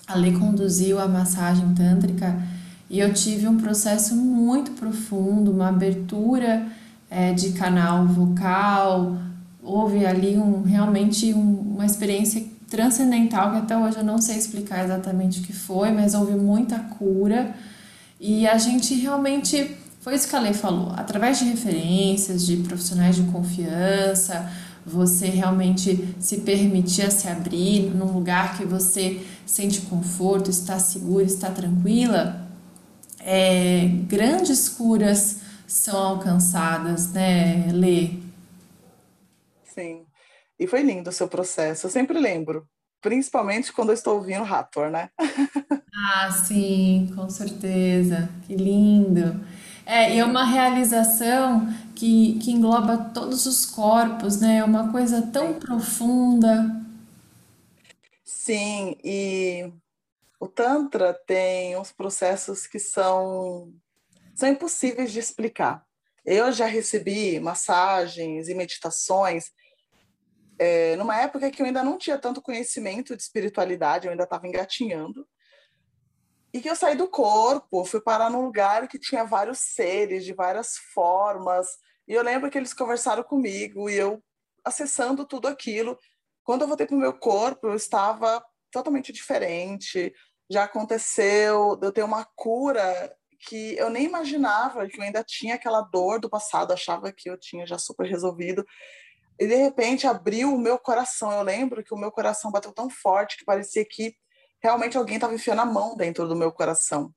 a 0.07 0.14
Lê 0.14 0.33
conduziu 0.33 1.01
a 1.01 1.09
massagem 1.09 1.72
tântrica 1.72 2.38
e 2.90 3.01
eu 3.01 3.14
tive 3.14 3.48
um 3.48 3.57
processo 3.57 4.14
muito 4.14 4.72
profundo, 4.72 5.51
uma 5.51 5.70
abertura 5.70 6.66
é, 7.09 7.33
de 7.33 7.53
canal 7.53 8.05
vocal, 8.05 9.16
houve 9.62 10.07
ali 10.07 10.37
um, 10.37 10.62
realmente 10.62 11.33
um, 11.35 11.75
uma 11.75 11.87
experiência 11.87 12.44
transcendental 12.71 13.51
que 13.53 13.57
até 13.59 13.77
hoje 13.77 13.97
eu 13.97 14.05
não 14.05 14.21
sei 14.21 14.37
explicar 14.37 14.85
exatamente 14.85 15.40
o 15.40 15.42
que 15.42 15.53
foi, 15.53 15.90
mas 15.90 16.14
houve 16.14 16.35
muita 16.35 16.79
cura 16.79 17.55
e 18.21 18.47
a 18.47 18.59
gente 18.59 18.94
realmente 18.94 19.77
foi 20.01 20.14
isso 20.14 20.29
que 20.29 20.37
a 20.37 20.40
Lei 20.40 20.55
falou, 20.55 20.92
através 20.97 21.38
de 21.38 21.44
referências, 21.44 22.47
de 22.47 22.57
profissionais 22.59 23.16
de 23.16 23.23
confiança, 23.25 24.51
você 24.87 25.27
realmente 25.27 26.14
se 26.18 26.38
permitir 26.38 27.11
se 27.12 27.29
abrir 27.29 27.90
num 27.94 28.11
lugar 28.12 28.57
que 28.57 28.64
você 28.64 29.21
sente 29.44 29.83
conforto, 29.83 30.51
está 30.51 30.79
segura, 30.79 31.25
está 31.25 31.51
tranquila, 31.51 32.49
é, 33.21 33.87
grandes 34.09 34.68
curas 34.68 35.40
são 35.66 35.97
alcançadas, 35.97 37.11
né, 37.11 37.68
Lê? 37.73 38.28
Sim. 39.79 40.05
E 40.59 40.67
foi 40.67 40.83
lindo 40.83 41.09
o 41.09 41.12
seu 41.12 41.29
processo. 41.29 41.87
Eu 41.87 41.91
sempre 41.91 42.19
lembro, 42.19 42.69
principalmente 43.01 43.73
quando 43.73 43.91
eu 43.91 43.95
estou 43.95 44.17
ouvindo 44.17 44.43
Hathor, 44.43 44.91
né? 44.91 45.09
ah, 45.95 46.33
sim, 46.33 47.12
com 47.14 47.31
certeza. 47.31 48.29
Que 48.45 48.57
lindo. 48.57 49.41
É, 49.87 50.17
e 50.17 50.19
é 50.19 50.25
uma 50.25 50.45
realização 50.45 51.69
que, 51.95 52.41
que 52.41 52.51
engloba 52.51 53.11
todos 53.14 53.47
os 53.47 53.64
corpos, 53.64 54.41
né? 54.41 54.57
É 54.57 54.64
uma 54.64 54.91
coisa 54.91 55.23
tão 55.23 55.55
profunda. 55.55 56.85
Sim, 58.25 58.97
e 59.05 59.73
o 60.41 60.49
Tantra 60.49 61.14
tem 61.14 61.79
uns 61.79 61.93
processos 61.93 62.67
que 62.67 62.81
são, 62.81 63.73
são 64.35 64.49
impossíveis 64.49 65.12
de 65.12 65.21
explicar. 65.21 65.87
Eu 66.25 66.51
já 66.51 66.67
recebi 66.67 67.38
massagens 67.38 68.49
e 68.49 68.55
meditações 68.55 69.53
é, 70.59 70.97
numa 70.97 71.16
época 71.21 71.51
que 71.51 71.62
eu 71.62 71.66
ainda 71.66 71.83
não 71.83 71.99
tinha 71.99 72.18
tanto 72.18 72.42
conhecimento 72.42 73.16
de 73.16 73.23
espiritualidade, 73.23 74.07
eu 74.07 74.11
ainda 74.11 74.25
estava 74.25 74.47
engatinhando. 74.47 75.27
E 76.53 76.61
que 76.61 76.68
eu 76.68 76.77
saí 76.77 76.97
do 76.97 77.09
corpo, 77.09 77.85
fui 77.85 78.01
parar 78.01 78.31
num 78.31 78.42
lugar 78.42 78.88
que 78.88 78.99
tinha 78.99 79.25
vários 79.25 79.59
seres 79.59 80.25
de 80.25 80.33
várias 80.33 80.77
formas. 80.94 81.66
E 82.07 82.14
eu 82.14 82.23
lembro 82.23 82.51
que 82.51 82.57
eles 82.57 82.73
conversaram 82.73 83.23
comigo 83.23 83.88
e 83.90 83.94
eu 83.94 84.23
acessando 84.64 85.27
tudo 85.27 85.47
aquilo. 85.47 85.99
Quando 86.42 86.62
eu 86.62 86.68
voltei 86.68 86.87
para 86.87 86.97
o 86.97 86.99
meu 86.99 87.12
corpo, 87.12 87.68
eu 87.68 87.75
estava 87.75 88.42
totalmente 88.71 89.12
diferente 89.12 90.12
já 90.51 90.64
aconteceu 90.64 91.79
eu 91.83 91.92
ter 91.92 92.03
uma 92.03 92.25
cura 92.35 93.14
que 93.40 93.77
eu 93.77 93.90
nem 93.90 94.07
imaginava, 94.07 94.88
que 94.88 94.99
eu 94.99 95.05
ainda 95.05 95.23
tinha 95.23 95.55
aquela 95.55 95.83
dor 95.83 96.18
do 96.18 96.29
passado, 96.29 96.73
achava 96.73 97.12
que 97.12 97.31
eu 97.31 97.38
tinha 97.38 97.66
já 97.66 97.79
super 97.79 98.09
resolvido. 98.09 98.64
E 99.38 99.46
de 99.46 99.55
repente 99.55 100.07
abriu 100.07 100.53
o 100.53 100.59
meu 100.59 100.79
coração. 100.79 101.31
Eu 101.33 101.42
lembro 101.42 101.85
que 101.85 101.94
o 101.94 101.98
meu 101.98 102.11
coração 102.11 102.51
bateu 102.51 102.72
tão 102.72 102.90
forte 102.90 103.37
que 103.37 103.44
parecia 103.44 103.85
que 103.85 104.14
realmente 104.62 104.96
alguém 104.96 105.16
estava 105.16 105.35
enfiando 105.35 105.61
a 105.61 105.66
mão 105.66 105.96
dentro 105.96 106.27
do 106.27 106.35
meu 106.37 106.51
coração. 106.51 107.14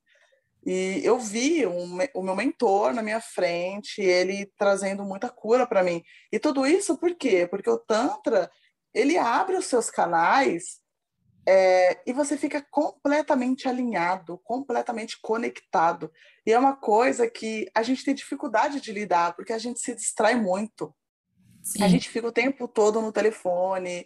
E 0.64 1.02
eu 1.04 1.18
vi 1.18 1.66
um, 1.66 1.98
o 2.14 2.22
meu 2.22 2.36
mentor 2.36 2.94
na 2.94 3.02
minha 3.02 3.20
frente, 3.20 4.02
ele 4.02 4.52
trazendo 4.58 5.04
muita 5.04 5.28
cura 5.30 5.66
para 5.66 5.84
mim. 5.84 6.04
E 6.32 6.38
tudo 6.38 6.68
isso 6.68 6.98
por 6.98 7.16
quê? 7.16 7.48
Porque 7.48 7.70
o 7.70 7.80
Tantra, 7.80 8.50
ele 8.94 9.18
abre 9.18 9.56
os 9.56 9.66
seus 9.66 9.90
canais 9.90 10.80
é, 11.48 12.00
e 12.06 12.14
você 12.14 12.38
fica 12.38 12.64
completamente 12.70 13.68
alinhado, 13.68 14.40
completamente 14.44 15.20
conectado. 15.20 16.12
E 16.46 16.54
é 16.54 16.60
uma 16.60 16.76
coisa 16.76 17.28
que 17.28 17.68
a 17.74 17.82
gente 17.82 18.06
tem 18.06 18.14
dificuldade 18.14 18.80
de 18.80 18.92
lidar, 18.92 19.36
porque 19.36 19.54
a 19.54 19.58
gente 19.58 19.80
se 19.80 19.96
distrai 19.96 20.36
muito. 20.36 20.94
Sim. 21.64 21.84
A 21.84 21.88
gente 21.88 22.10
fica 22.10 22.28
o 22.28 22.32
tempo 22.32 22.68
todo 22.68 23.02
no 23.02 23.12
telefone, 23.12 24.06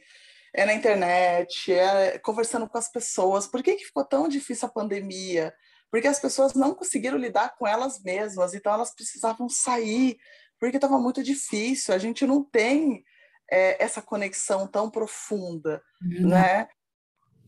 é 0.53 0.65
na 0.65 0.73
internet, 0.73 1.71
é 1.71 2.17
conversando 2.19 2.67
com 2.67 2.77
as 2.77 2.89
pessoas. 2.89 3.47
Por 3.47 3.61
que, 3.61 3.75
que 3.75 3.85
ficou 3.85 4.05
tão 4.05 4.27
difícil 4.27 4.67
a 4.67 4.71
pandemia? 4.71 5.53
Porque 5.91 6.07
as 6.07 6.19
pessoas 6.19 6.53
não 6.53 6.73
conseguiram 6.73 7.17
lidar 7.17 7.55
com 7.57 7.67
elas 7.67 8.01
mesmas, 8.01 8.53
então 8.53 8.73
elas 8.73 8.93
precisavam 8.93 9.47
sair, 9.47 10.17
porque 10.59 10.77
estava 10.77 10.99
muito 10.99 11.23
difícil. 11.23 11.93
A 11.93 11.97
gente 11.97 12.25
não 12.25 12.43
tem 12.43 13.03
é, 13.49 13.83
essa 13.83 14.01
conexão 14.01 14.67
tão 14.67 14.89
profunda, 14.89 15.81
uhum. 16.01 16.29
né? 16.29 16.67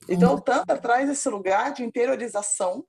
Então, 0.09 0.35
o 0.35 0.41
Tantra 0.41 0.77
traz 0.77 1.09
esse 1.09 1.27
lugar 1.27 1.73
de 1.73 1.83
interiorização 1.83 2.85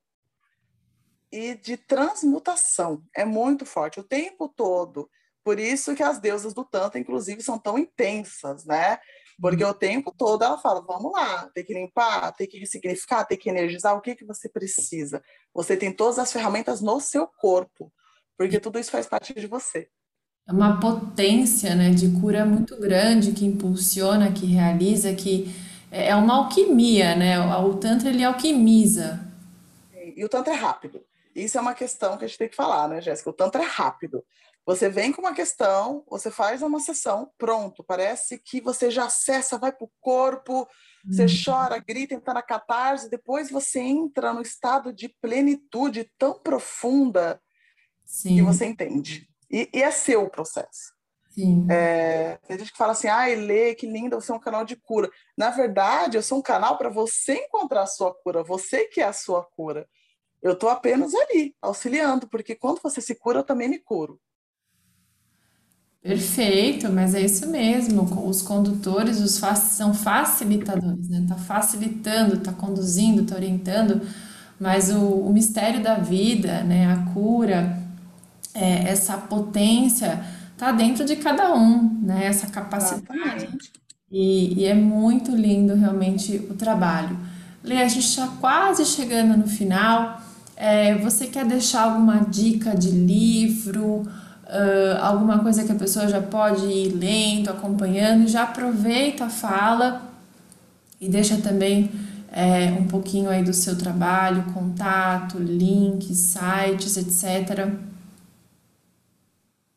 e 1.33 1.55
de 1.57 1.77
transmutação. 1.77 3.03
É 3.15 3.25
muito 3.25 3.67
forte 3.67 3.99
o 3.99 4.05
tempo 4.05 4.49
todo. 4.49 5.11
Por 5.49 5.59
isso 5.59 5.95
que 5.95 6.03
as 6.03 6.19
deusas 6.19 6.53
do 6.53 6.63
Tantra, 6.63 7.01
inclusive, 7.01 7.43
são 7.43 7.59
tão 7.59 7.79
intensas, 7.79 8.67
né? 8.67 8.99
Porque 9.41 9.65
o 9.65 9.73
tempo 9.73 10.13
todo 10.15 10.45
ela 10.45 10.59
fala: 10.59 10.83
vamos 10.83 11.11
lá, 11.11 11.49
tem 11.55 11.65
que 11.65 11.73
limpar, 11.73 12.33
tem 12.33 12.47
que 12.47 12.67
significar, 12.67 13.27
tem 13.27 13.39
que 13.39 13.49
energizar. 13.49 13.97
O 13.97 14.03
que, 14.03 14.15
que 14.15 14.27
você 14.27 14.47
precisa? 14.47 15.23
Você 15.55 15.75
tem 15.75 15.91
todas 15.91 16.19
as 16.19 16.31
ferramentas 16.31 16.83
no 16.83 17.01
seu 17.01 17.27
corpo, 17.27 17.91
porque 18.37 18.61
tudo 18.61 18.79
isso 18.79 18.91
faz 18.91 19.07
parte 19.07 19.33
de 19.33 19.47
você. 19.47 19.89
É 20.47 20.53
uma 20.53 20.79
potência 20.79 21.75
né, 21.75 21.93
de 21.93 22.11
cura 22.21 22.45
muito 22.45 22.79
grande 22.79 23.33
que 23.33 23.47
impulsiona, 23.47 24.31
que 24.31 24.45
realiza, 24.45 25.15
que 25.15 25.51
é, 25.91 26.09
é 26.09 26.15
uma 26.15 26.37
alquimia, 26.45 27.17
né? 27.17 27.41
O 27.41 27.73
Tantra 27.79 28.11
ele 28.11 28.23
alquimiza. 28.23 29.19
E 30.15 30.23
o 30.23 30.29
Tantra 30.29 30.53
é 30.53 30.57
rápido. 30.59 31.03
Isso 31.35 31.57
é 31.57 31.61
uma 31.63 31.73
questão 31.73 32.19
que 32.19 32.27
a 32.27 32.29
gente 32.29 32.39
tem 32.39 32.49
que 32.51 32.57
falar, 32.57 32.87
né, 32.87 33.01
Jéssica? 33.01 33.31
O 33.31 33.33
Tantra 33.33 33.63
é 33.63 33.67
rápido. 33.67 34.23
Você 34.69 34.91
vem 34.91 35.13
com 35.13 35.23
uma 35.23 35.33
questão, 35.33 36.05
você 36.07 36.31
faz 36.31 36.61
uma 36.61 36.79
sessão, 36.79 37.33
pronto. 37.39 37.83
Parece 37.83 38.37
que 38.37 38.61
você 38.61 38.91
já 38.91 39.07
acessa, 39.07 39.57
vai 39.57 39.73
para 39.73 39.87
o 39.87 39.91
corpo, 39.99 40.69
você 41.07 41.25
hum. 41.25 41.43
chora, 41.43 41.79
grita, 41.79 42.13
entra 42.13 42.35
na 42.35 42.43
catarse, 42.43 43.09
depois 43.09 43.51
você 43.51 43.81
entra 43.81 44.31
no 44.35 44.43
estado 44.43 44.93
de 44.93 45.09
plenitude 45.09 46.13
tão 46.19 46.39
profunda 46.39 47.41
Sim. 48.05 48.37
que 48.37 48.43
você 48.43 48.67
entende. 48.67 49.27
E, 49.51 49.71
e 49.73 49.83
é 49.83 49.91
seu 49.91 50.25
o 50.25 50.31
processo. 50.31 50.93
É, 51.71 52.37
tem 52.47 52.59
gente 52.59 52.71
que 52.71 52.77
fala 52.77 52.93
assim, 52.93 53.09
ai, 53.09 53.37
Lê, 53.37 53.75
que 53.75 53.87
linda, 53.87 54.21
você 54.21 54.31
é 54.31 54.35
um 54.35 54.39
canal 54.39 54.67
de 54.67 54.77
cura. 54.77 55.09
Na 55.35 55.49
verdade, 55.49 56.19
eu 56.19 56.23
sou 56.23 56.41
um 56.41 56.43
canal 56.43 56.77
para 56.77 56.91
você 56.91 57.37
encontrar 57.47 57.85
a 57.85 57.87
sua 57.87 58.15
cura, 58.15 58.45
você 58.45 58.85
que 58.85 59.01
é 59.01 59.05
a 59.05 59.15
sua 59.15 59.43
cura. 59.43 59.89
Eu 60.43 60.53
estou 60.53 60.69
apenas 60.69 61.15
ali, 61.15 61.57
auxiliando, 61.63 62.29
porque 62.29 62.55
quando 62.55 62.83
você 62.83 63.01
se 63.01 63.15
cura, 63.15 63.39
eu 63.39 63.45
também 63.45 63.67
me 63.67 63.79
curo. 63.79 64.21
Perfeito, 66.03 66.91
mas 66.91 67.15
é 67.15 67.21
isso 67.23 67.49
mesmo. 67.51 68.03
Os 68.29 68.41
condutores 68.41 69.21
os 69.21 69.39
fa 69.39 69.55
são 69.55 69.93
facilitadores, 69.93 71.09
né? 71.09 71.25
Tá 71.29 71.35
facilitando, 71.37 72.39
tá 72.39 72.53
conduzindo, 72.53 73.25
tá 73.25 73.35
orientando, 73.35 74.01
mas 74.61 74.91
o, 74.91 74.99
o 75.01 75.33
mistério 75.33 75.83
da 75.83 75.97
vida, 75.97 76.63
né? 76.63 76.87
A 76.93 77.13
cura, 77.13 77.83
é, 78.55 78.89
essa 78.91 79.19
potência 79.19 80.25
está 80.53 80.73
dentro 80.73 81.05
de 81.05 81.17
cada 81.17 81.55
um, 81.55 82.01
né? 82.03 82.27
Essa 82.27 82.47
capacidade. 82.49 83.49
E, 84.11 84.61
e, 84.63 84.65
é 84.65 84.75
muito 84.75 85.35
lindo 85.37 85.75
realmente 85.75 86.37
o 86.51 86.55
trabalho. 86.55 87.19
Lê, 87.63 87.83
a 87.83 87.89
gente 87.89 88.07
está 88.07 88.29
quase 88.41 88.85
chegando 88.87 89.37
no 89.37 89.47
final. 89.49 90.21
É, 90.57 90.95
você 90.97 91.27
quer 91.27 91.45
deixar 91.47 91.83
alguma 91.83 92.21
dica 92.21 92.75
de 92.77 92.91
livro, 92.91 94.05
uh, 94.49 95.03
alguma 95.03 95.43
coisa 95.43 95.65
que 95.65 95.73
a 95.73 95.77
pessoa 95.77 96.09
já 96.09 96.21
pode 96.21 96.67
ir 96.67 96.93
lendo, 96.95 97.51
acompanhando, 97.51 98.27
já 98.27 98.45
aproveita 98.45 99.27
a 99.27 99.31
fala 99.31 100.03
e 101.01 101.09
deixa 101.09 101.41
também 101.41 101.91
é, 102.31 102.71
um 102.73 102.87
pouquinho 102.87 103.31
aí 103.31 103.43
do 103.43 103.53
seu 103.53 103.77
trabalho, 103.79 104.53
contato, 104.53 105.39
links, 105.39 106.19
sites, 106.19 106.97
etc. 106.97 107.69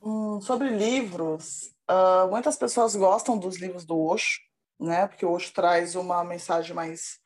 Hum, 0.02 0.42
sobre 0.42 0.70
livros, 0.70 1.72
uh, 1.90 2.30
muitas 2.30 2.58
pessoas 2.58 2.96
gostam 2.96 3.38
dos 3.38 3.58
livros 3.58 3.86
do 3.86 3.98
Osho, 4.00 4.40
né? 4.80 5.08
Porque 5.08 5.26
o 5.26 5.32
Osho 5.32 5.54
traz 5.54 5.96
uma 5.96 6.24
mensagem 6.24 6.76
mais 6.76 7.20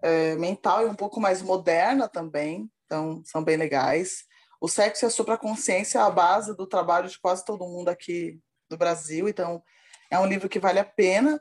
é, 0.00 0.34
mental 0.36 0.86
e 0.86 0.90
um 0.90 0.94
pouco 0.94 1.20
mais 1.20 1.42
moderna 1.42 2.08
também, 2.08 2.70
então 2.86 3.22
são 3.24 3.42
bem 3.42 3.56
legais. 3.56 4.24
O 4.60 4.68
sexo 4.68 5.04
e 5.04 5.06
a 5.06 5.10
supraconsciência 5.10 5.98
é 5.98 6.02
a 6.02 6.10
base 6.10 6.54
do 6.54 6.66
trabalho 6.66 7.08
de 7.08 7.18
quase 7.18 7.44
todo 7.44 7.66
mundo 7.66 7.88
aqui 7.88 8.38
do 8.68 8.76
Brasil, 8.76 9.28
então 9.28 9.62
é 10.10 10.18
um 10.18 10.26
livro 10.26 10.48
que 10.48 10.58
vale 10.58 10.78
a 10.78 10.84
pena 10.84 11.40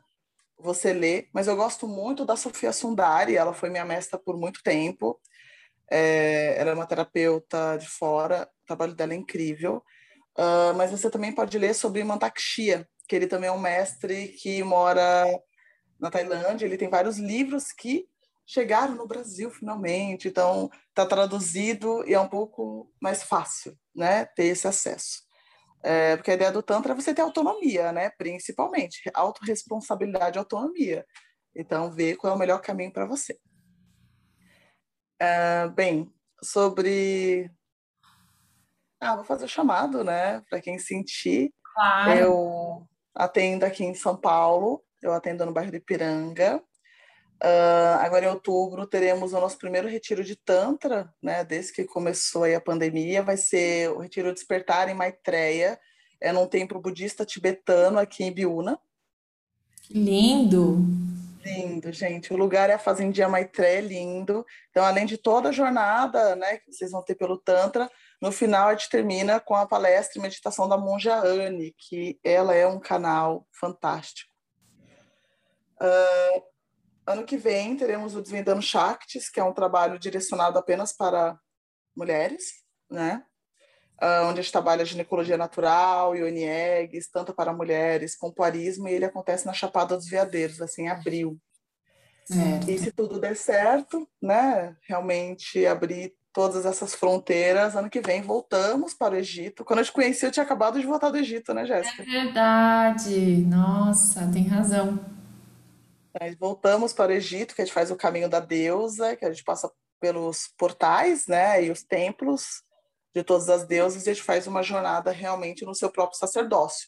você 0.57 0.93
ler, 0.93 1.29
mas 1.33 1.47
eu 1.47 1.55
gosto 1.55 1.87
muito 1.87 2.25
da 2.25 2.35
Sofia 2.35 2.71
Sundari, 2.71 3.35
ela 3.35 3.53
foi 3.53 3.69
minha 3.69 3.85
mestra 3.85 4.17
por 4.17 4.37
muito 4.37 4.61
tempo, 4.63 5.19
é, 5.91 6.55
ela 6.57 6.71
é 6.71 6.73
uma 6.73 6.85
terapeuta 6.85 7.77
de 7.77 7.87
fora, 7.87 8.49
o 8.63 8.67
trabalho 8.67 8.93
dela 8.93 9.13
é 9.13 9.17
incrível, 9.17 9.83
uh, 10.37 10.73
mas 10.75 10.91
você 10.91 11.09
também 11.09 11.33
pode 11.33 11.57
ler 11.57 11.73
sobre 11.73 12.03
Mantakshia, 12.03 12.87
que 13.07 13.15
ele 13.15 13.27
também 13.27 13.49
é 13.49 13.51
um 13.51 13.59
mestre 13.59 14.29
que 14.29 14.63
mora 14.63 15.25
na 15.99 16.09
Tailândia, 16.09 16.65
ele 16.65 16.77
tem 16.77 16.89
vários 16.89 17.17
livros 17.17 17.71
que 17.71 18.07
chegaram 18.49 18.95
no 18.95 19.05
Brasil 19.05 19.51
finalmente, 19.51 20.27
então 20.27 20.71
está 20.89 21.05
traduzido 21.05 22.03
e 22.09 22.15
é 22.15 22.19
um 22.19 22.27
pouco 22.27 22.91
mais 22.99 23.21
fácil, 23.21 23.77
né, 23.95 24.25
ter 24.25 24.45
esse 24.45 24.67
acesso. 24.67 25.21
É, 25.83 26.17
porque 26.17 26.31
a 26.31 26.33
ideia 26.33 26.51
do 26.51 26.63
Tantra 26.63 26.93
é 26.93 26.95
você 26.95 27.13
ter 27.13 27.21
autonomia, 27.21 27.91
né, 27.91 28.09
principalmente, 28.09 29.03
autorresponsabilidade 29.13 30.37
e 30.37 30.39
autonomia. 30.39 31.05
Então, 31.55 31.91
ver 31.91 32.15
qual 32.15 32.33
é 32.33 32.35
o 32.35 32.39
melhor 32.39 32.59
caminho 32.59 32.91
para 32.91 33.05
você. 33.05 33.37
É, 35.19 35.67
bem, 35.69 36.11
sobre. 36.43 37.51
Ah, 38.99 39.15
vou 39.15 39.25
fazer 39.25 39.45
o 39.45 39.49
chamado, 39.49 40.03
né, 40.03 40.41
para 40.49 40.59
quem 40.59 40.79
sentir. 40.79 41.53
Claro. 41.75 42.11
Eu 42.11 42.87
atendo 43.13 43.63
aqui 43.63 43.83
em 43.83 43.93
São 43.93 44.19
Paulo, 44.19 44.83
eu 45.03 45.13
atendo 45.13 45.45
no 45.45 45.53
bairro 45.53 45.71
de 45.71 45.77
Ipiranga. 45.77 46.63
Uh, 47.41 47.95
agora 48.01 48.25
em 48.25 48.29
outubro 48.29 48.85
teremos 48.85 49.31
o 49.31 49.39
nosso 49.39 49.57
primeiro 49.57 49.87
retiro 49.87 50.23
de 50.23 50.35
Tantra, 50.35 51.13
né? 51.21 51.43
Desde 51.45 51.71
que 51.71 51.85
começou 51.85 52.43
a 52.43 52.59
pandemia, 52.59 53.23
vai 53.23 53.37
ser 53.37 53.89
o 53.91 53.99
retiro 53.99 54.33
Despertar 54.33 54.89
em 54.89 54.93
Maitreya, 54.93 55.79
é 56.19 56.33
num 56.33 56.47
templo 56.47 56.81
budista 56.81 57.25
tibetano 57.25 57.97
aqui 57.97 58.23
em 58.25 58.31
Biúna. 58.31 58.77
Lindo! 59.89 60.77
Lindo, 61.41 61.91
gente. 61.93 62.33
O 62.33 62.37
lugar 62.37 62.69
é 62.69 62.73
a 62.73 62.79
Fazendinha 62.79 63.29
Maitreya, 63.29 63.77
é 63.77 63.81
lindo. 63.81 64.45
Então, 64.69 64.83
além 64.83 65.05
de 65.05 65.17
toda 65.17 65.49
a 65.49 65.53
jornada, 65.53 66.35
né, 66.35 66.57
que 66.57 66.71
vocês 66.71 66.91
vão 66.91 67.01
ter 67.01 67.15
pelo 67.15 67.37
Tantra, 67.37 67.89
no 68.21 68.31
final 68.31 68.67
a 68.67 68.71
gente 68.73 68.89
termina 68.89 69.39
com 69.39 69.55
a 69.55 69.65
palestra 69.65 70.19
e 70.19 70.21
meditação 70.21 70.67
da 70.67 70.77
monja 70.77 71.15
Anne, 71.15 71.73
que 71.77 72.19
ela 72.23 72.53
é 72.53 72.67
um 72.67 72.79
canal 72.79 73.47
fantástico. 73.57 74.29
Uh, 75.81 76.43
Ano 77.09 77.23
que 77.23 77.37
vem 77.37 77.75
teremos 77.75 78.15
o 78.15 78.21
Desvendando 78.21 78.61
Shaktis, 78.61 79.31
que 79.31 79.39
é 79.39 79.43
um 79.43 79.51
trabalho 79.51 79.97
direcionado 79.97 80.59
apenas 80.59 80.93
para 80.93 81.35
mulheres, 81.97 82.43
né? 82.87 83.23
Uh, 83.99 84.27
onde 84.27 84.39
a 84.39 84.43
gente 84.43 84.51
trabalha 84.51 84.85
ginecologia 84.85 85.35
natural, 85.35 86.15
Ione 86.15 86.43
Eggs, 86.43 87.09
tanto 87.11 87.33
para 87.33 87.51
mulheres, 87.51 88.15
pompoarismo, 88.15 88.87
e 88.87 88.93
ele 88.93 89.05
acontece 89.05 89.47
na 89.47 89.53
Chapada 89.53 89.97
dos 89.97 90.07
Veadeiros, 90.07 90.61
assim, 90.61 90.83
em 90.83 90.89
abril. 90.89 91.35
Certo. 92.25 92.69
E 92.69 92.77
se 92.77 92.91
tudo 92.91 93.19
der 93.19 93.35
certo, 93.35 94.07
né, 94.21 94.77
realmente 94.87 95.65
abrir 95.65 96.13
todas 96.31 96.63
essas 96.63 96.93
fronteiras, 96.93 97.75
ano 97.75 97.89
que 97.89 98.01
vem 98.01 98.21
voltamos 98.21 98.93
para 98.93 99.15
o 99.15 99.17
Egito. 99.17 99.65
Quando 99.65 99.79
eu 99.79 99.85
te 99.85 99.91
conheci, 99.91 100.27
eu 100.27 100.31
tinha 100.31 100.43
acabado 100.43 100.79
de 100.79 100.85
voltar 100.85 101.09
do 101.09 101.17
Egito, 101.17 101.55
né, 101.55 101.65
Jéssica? 101.65 102.03
É 102.03 102.05
verdade. 102.05 103.37
Nossa, 103.47 104.29
tem 104.31 104.47
razão. 104.47 105.18
Aí 106.19 106.35
voltamos 106.35 106.93
para 106.93 107.11
o 107.11 107.15
Egito, 107.15 107.53
que 107.53 107.61
a 107.61 107.65
gente 107.65 107.73
faz 107.73 107.91
o 107.91 107.95
caminho 107.95 108.29
da 108.29 108.39
deusa, 108.39 109.15
que 109.15 109.25
a 109.25 109.31
gente 109.31 109.43
passa 109.43 109.71
pelos 109.99 110.47
portais, 110.57 111.27
né, 111.27 111.63
e 111.63 111.71
os 111.71 111.83
templos 111.83 112.63
de 113.13 113.23
todas 113.23 113.49
as 113.49 113.65
deusas, 113.65 114.05
e 114.05 114.09
a 114.09 114.13
gente 114.13 114.23
faz 114.23 114.47
uma 114.47 114.63
jornada 114.63 115.11
realmente 115.11 115.65
no 115.65 115.75
seu 115.75 115.91
próprio 115.91 116.17
sacerdócio. 116.17 116.87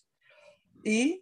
E 0.86 1.19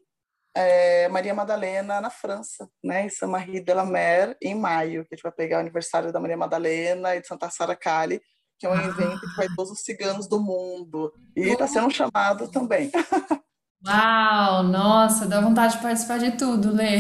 é, 0.56 1.08
Maria 1.10 1.34
Madalena 1.34 2.00
na 2.00 2.10
França, 2.10 2.70
né, 2.84 3.06
em 3.06 3.10
Saint-Marie 3.10 3.62
de 3.62 3.74
la 3.74 3.86
Mer, 3.86 4.38
em 4.42 4.56
maio, 4.56 5.04
que 5.06 5.14
a 5.14 5.16
gente 5.16 5.24
vai 5.24 5.32
pegar 5.32 5.58
o 5.58 5.62
aniversário 5.62 6.12
da 6.12 6.20
Maria 6.20 6.38
Madalena 6.38 7.16
e 7.16 7.22
de 7.22 7.28
Santa 7.28 7.50
Sara 7.50 7.76
Cali, 7.76 8.22
que 8.58 8.66
é 8.66 8.70
um 8.70 8.74
ah. 8.74 8.84
evento 8.84 9.22
que 9.22 9.36
vai 9.38 9.48
todos 9.56 9.72
os 9.72 9.80
ciganos 9.80 10.28
do 10.28 10.40
mundo. 10.40 11.14
E 11.36 11.42
está 11.50 11.66
sendo 11.66 11.90
chamado 11.90 12.50
também. 12.50 12.92
Uau, 13.88 14.64
nossa, 14.64 15.26
dá 15.26 15.40
vontade 15.40 15.78
de 15.78 15.82
participar 15.82 16.20
de 16.20 16.32
tudo, 16.32 16.74
Lê. 16.74 17.00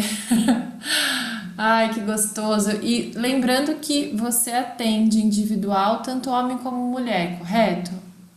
Ai, 1.61 1.93
que 1.93 1.99
gostoso. 1.99 2.71
E 2.81 3.11
lembrando 3.11 3.75
que 3.81 4.15
você 4.15 4.51
atende 4.51 5.19
individual, 5.19 6.01
tanto 6.01 6.29
homem 6.29 6.57
como 6.57 6.77
mulher, 6.77 7.37
correto? 7.37 7.91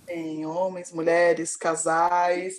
Tem 0.04 0.44
homens, 0.44 0.92
mulheres, 0.92 1.56
casais. 1.56 2.54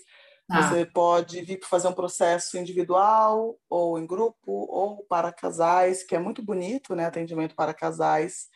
Tá. 0.48 0.62
Você 0.62 0.86
pode 0.86 1.42
vir 1.42 1.60
fazer 1.66 1.90
um 1.90 1.94
processo 1.94 2.58
individual, 2.58 3.58
ou 3.70 4.00
em 4.00 4.08
grupo, 4.08 4.38
ou 4.48 5.04
para 5.04 5.34
casais, 5.34 6.02
que 6.02 6.16
é 6.16 6.20
muito 6.20 6.42
bonito, 6.42 6.96
né? 6.96 7.08
Atendimento 7.08 7.56
para 7.56 7.74
casais. 7.74 8.48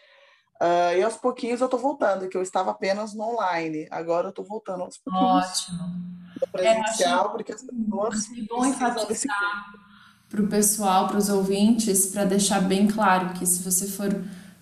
Uh, 0.61 0.97
e 0.97 1.03
aos 1.03 1.17
pouquinhos 1.17 1.59
eu 1.59 1.65
estou 1.65 1.79
voltando, 1.79 2.29
que 2.29 2.37
eu 2.37 2.41
estava 2.41 2.71
apenas 2.71 3.13
no 3.13 3.33
online. 3.33 3.85
Agora 3.91 4.27
eu 4.27 4.29
estou 4.29 4.45
voltando 4.45 4.83
aos 4.83 4.97
pouquinhos. 4.97 5.45
Ótimo 5.45 6.17
presencial, 6.53 7.25
é, 7.25 7.29
porque 7.29 7.51
as 7.51 7.63
pessoas 7.63 8.31
é 8.31 8.41
bom 8.47 8.65
enfatizar 8.65 9.87
para 10.29 10.41
o 10.41 10.47
pessoal, 10.47 11.07
para 11.07 11.17
os 11.17 11.29
ouvintes, 11.29 12.07
para 12.07 12.25
deixar 12.25 12.61
bem 12.61 12.87
claro 12.87 13.33
que 13.33 13.45
se 13.45 13.63
você 13.63 13.87
for 13.87 14.09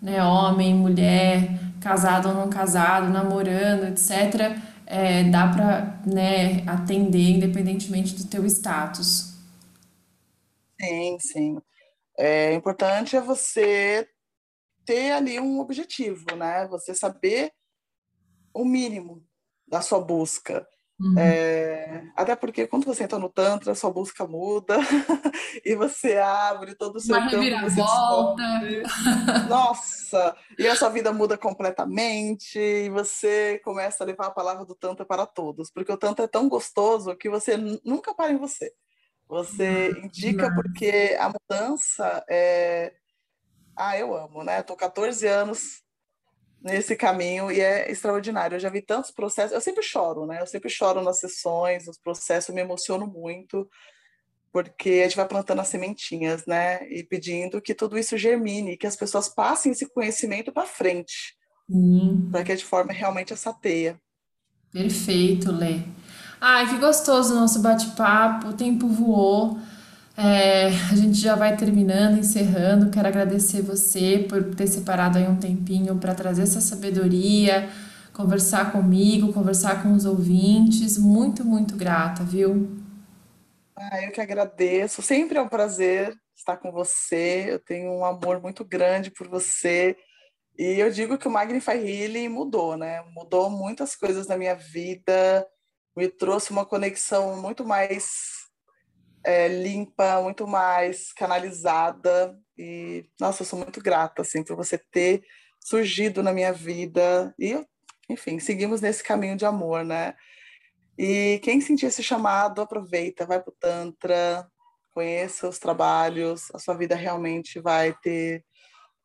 né, 0.01 0.23
homem, 0.23 0.75
mulher, 0.75 1.59
casado 1.81 2.29
ou 2.29 2.35
não 2.35 2.49
casado, 2.49 3.09
namorando, 3.09 3.85
etc., 3.85 4.57
é, 4.85 5.23
dá 5.23 5.47
para 5.47 6.01
né, 6.05 6.63
atender 6.67 7.31
independentemente 7.31 8.15
do 8.15 8.27
teu 8.27 8.45
status. 8.45 9.33
Sim, 10.79 11.17
sim. 11.19 11.57
É 12.17 12.53
importante 12.53 13.15
é 13.15 13.21
você 13.21 14.07
ter 14.85 15.11
ali 15.11 15.39
um 15.39 15.59
objetivo, 15.59 16.35
né? 16.35 16.67
Você 16.67 16.93
saber 16.93 17.51
o 18.53 18.63
mínimo 18.63 19.25
da 19.67 19.81
sua 19.81 19.99
busca. 19.99 20.65
Uhum. 20.97 21.19
É, 21.19 22.03
até 22.15 22.37
porque 22.37 22.67
quando 22.67 22.85
você 22.85 23.03
entra 23.03 23.19
no 23.19 23.29
Tantra, 23.29 23.75
sua 23.75 23.91
busca 23.91 24.25
muda 24.25 24.77
e 25.65 25.75
você 25.75 26.17
abre 26.17 26.73
todo 26.73 26.95
o 26.95 26.99
seu 27.01 27.17
Uma 27.17 27.29
campo. 27.29 27.69
Você 27.69 27.81
Nossa! 29.49 30.37
E 30.57 30.65
a 30.67 30.75
sua 30.75 30.89
vida 30.89 31.11
muda 31.11 31.37
completamente 31.37 32.57
e 32.57 32.89
você 32.89 33.59
começa 33.63 34.03
a 34.03 34.07
levar 34.07 34.27
a 34.27 34.31
palavra 34.31 34.65
do 34.65 34.73
Tantra 34.73 35.05
para 35.05 35.25
todos, 35.25 35.69
porque 35.69 35.91
o 35.91 35.97
Tantra 35.97 36.25
é 36.25 36.29
tão 36.29 36.47
gostoso 36.47 37.15
que 37.15 37.29
você 37.29 37.57
nunca 37.83 38.13
para 38.13 38.31
em 38.31 38.37
você. 38.37 38.71
Você 39.27 39.91
indica 40.03 40.53
porque 40.53 41.17
a 41.19 41.29
mudança 41.29 42.23
é. 42.29 42.93
Ah, 43.75 43.97
eu 43.97 44.15
amo, 44.15 44.43
né? 44.43 44.61
Estou 44.61 44.77
14 44.77 45.27
anos 45.27 45.84
nesse 46.65 46.95
caminho 46.95 47.51
e 47.51 47.61
é 47.61 47.91
extraordinário. 47.91 48.55
Eu 48.55 48.59
já 48.59 48.69
vi 48.69 48.81
tantos 48.81 49.11
processos, 49.11 49.51
eu 49.51 49.61
sempre 49.61 49.83
choro, 49.83 50.25
né? 50.25 50.41
Eu 50.41 50.47
sempre 50.47 50.67
choro 50.67 51.03
nas 51.03 51.19
sessões, 51.19 51.85
nos 51.85 51.99
processos, 51.99 52.49
eu 52.49 52.55
me 52.55 52.61
emociono 52.61 53.05
muito, 53.05 53.69
porque 54.51 54.89
a 54.89 55.03
gente 55.03 55.15
vai 55.15 55.27
plantando 55.27 55.61
as 55.61 55.67
sementinhas, 55.67 56.47
né? 56.47 56.89
E 56.89 57.03
pedindo 57.03 57.61
que 57.61 57.75
tudo 57.75 57.99
isso 57.99 58.17
germine, 58.17 58.77
que 58.77 58.87
as 58.87 58.95
pessoas 58.95 59.29
passem 59.29 59.73
esse 59.73 59.87
conhecimento 59.93 60.51
para 60.51 60.65
frente, 60.65 61.37
para 62.31 62.43
que 62.43 62.51
a 62.51 62.55
gente 62.55 62.65
forme 62.65 62.93
realmente 62.95 63.31
essa 63.31 63.53
teia. 63.53 64.01
Perfeito, 64.71 65.51
Lê. 65.51 65.81
Ai, 66.41 66.67
que 66.67 66.79
gostoso 66.79 67.33
o 67.33 67.39
nosso 67.39 67.61
bate-papo, 67.61 68.47
o 68.47 68.53
tempo 68.53 68.87
voou. 68.87 69.59
É, 70.17 70.67
a 70.67 70.95
gente 70.95 71.15
já 71.19 71.35
vai 71.35 71.57
terminando, 71.57 72.17
encerrando. 72.17 72.89
Quero 72.89 73.07
agradecer 73.07 73.61
você 73.61 74.25
por 74.29 74.55
ter 74.55 74.67
separado 74.67 75.17
aí 75.17 75.27
um 75.27 75.37
tempinho 75.37 75.97
para 75.97 76.15
trazer 76.15 76.43
essa 76.43 76.61
sabedoria, 76.61 77.69
conversar 78.13 78.71
comigo, 78.71 79.33
conversar 79.33 79.83
com 79.83 79.93
os 79.93 80.05
ouvintes. 80.05 80.97
Muito, 80.97 81.43
muito 81.43 81.75
grata, 81.75 82.23
viu? 82.23 82.79
Ah, 83.75 84.01
eu 84.03 84.11
que 84.11 84.21
agradeço. 84.21 85.01
Sempre 85.01 85.37
é 85.37 85.41
um 85.41 85.49
prazer 85.49 86.15
estar 86.33 86.55
com 86.57 86.71
você. 86.71 87.47
Eu 87.49 87.59
tenho 87.59 87.91
um 87.91 88.05
amor 88.05 88.41
muito 88.41 88.63
grande 88.63 89.11
por 89.11 89.27
você. 89.27 89.97
E 90.57 90.79
eu 90.79 90.89
digo 90.89 91.17
que 91.17 91.27
o 91.27 91.31
Magnify 91.31 91.75
Healing 91.77 92.29
mudou, 92.29 92.77
né? 92.77 93.03
Mudou 93.13 93.49
muitas 93.49 93.97
coisas 93.97 94.27
na 94.27 94.37
minha 94.37 94.55
vida 94.55 95.45
me 95.95 96.09
trouxe 96.09 96.51
uma 96.51 96.65
conexão 96.65 97.41
muito 97.41 97.63
mais 97.63 98.34
é, 99.25 99.47
limpa, 99.47 100.21
muito 100.21 100.45
mais 100.47 101.11
canalizada. 101.11 102.37
E, 102.57 103.09
nossa, 103.19 103.41
eu 103.41 103.45
sou 103.45 103.57
muito 103.57 103.81
grata, 103.81 104.21
assim, 104.21 104.43
por 104.43 104.55
você 104.55 104.77
ter 104.77 105.23
surgido 105.59 106.21
na 106.21 106.31
minha 106.31 106.53
vida. 106.53 107.33
E, 107.39 107.59
enfim, 108.07 108.39
seguimos 108.39 108.81
nesse 108.81 109.03
caminho 109.03 109.35
de 109.35 109.45
amor, 109.45 109.83
né? 109.83 110.13
E 110.97 111.39
quem 111.43 111.59
sentir 111.59 111.87
esse 111.87 112.03
chamado, 112.03 112.61
aproveita, 112.61 113.25
vai 113.25 113.41
para 113.41 113.51
o 113.51 113.55
Tantra, 113.59 114.47
conheça 114.93 115.49
os 115.49 115.59
trabalhos, 115.59 116.49
a 116.53 116.59
sua 116.59 116.75
vida 116.75 116.95
realmente 116.95 117.59
vai 117.59 117.93
ter 118.01 118.45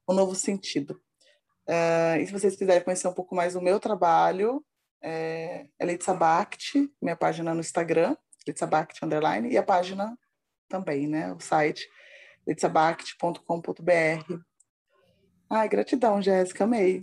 um 0.09 0.15
novo 0.15 0.37
sentido. 0.37 1.01
Uh, 1.67 2.21
e 2.21 2.27
se 2.27 2.33
vocês 2.33 2.55
quiserem 2.55 2.85
conhecer 2.85 3.09
um 3.09 3.15
pouco 3.15 3.35
mais 3.35 3.55
do 3.55 3.61
meu 3.61 3.81
trabalho, 3.81 4.65
é, 5.03 5.67
é 5.79 5.85
Leitza 5.85 6.17
minha 7.01 7.17
página 7.17 7.55
no 7.55 7.61
Instagram, 7.61 8.17
Leitza 8.46 8.66
Bhakti 8.66 9.05
underline, 9.05 9.48
e 9.48 9.57
a 9.57 9.62
página 9.62 10.16
também, 10.68 11.07
né? 11.07 11.33
O 11.33 11.40
site 11.40 11.87
leitzabhakti.com.br. 12.46 14.40
Ai, 15.48 15.68
gratidão, 15.68 16.22
Jéssica, 16.22 16.64
amei. 16.64 17.00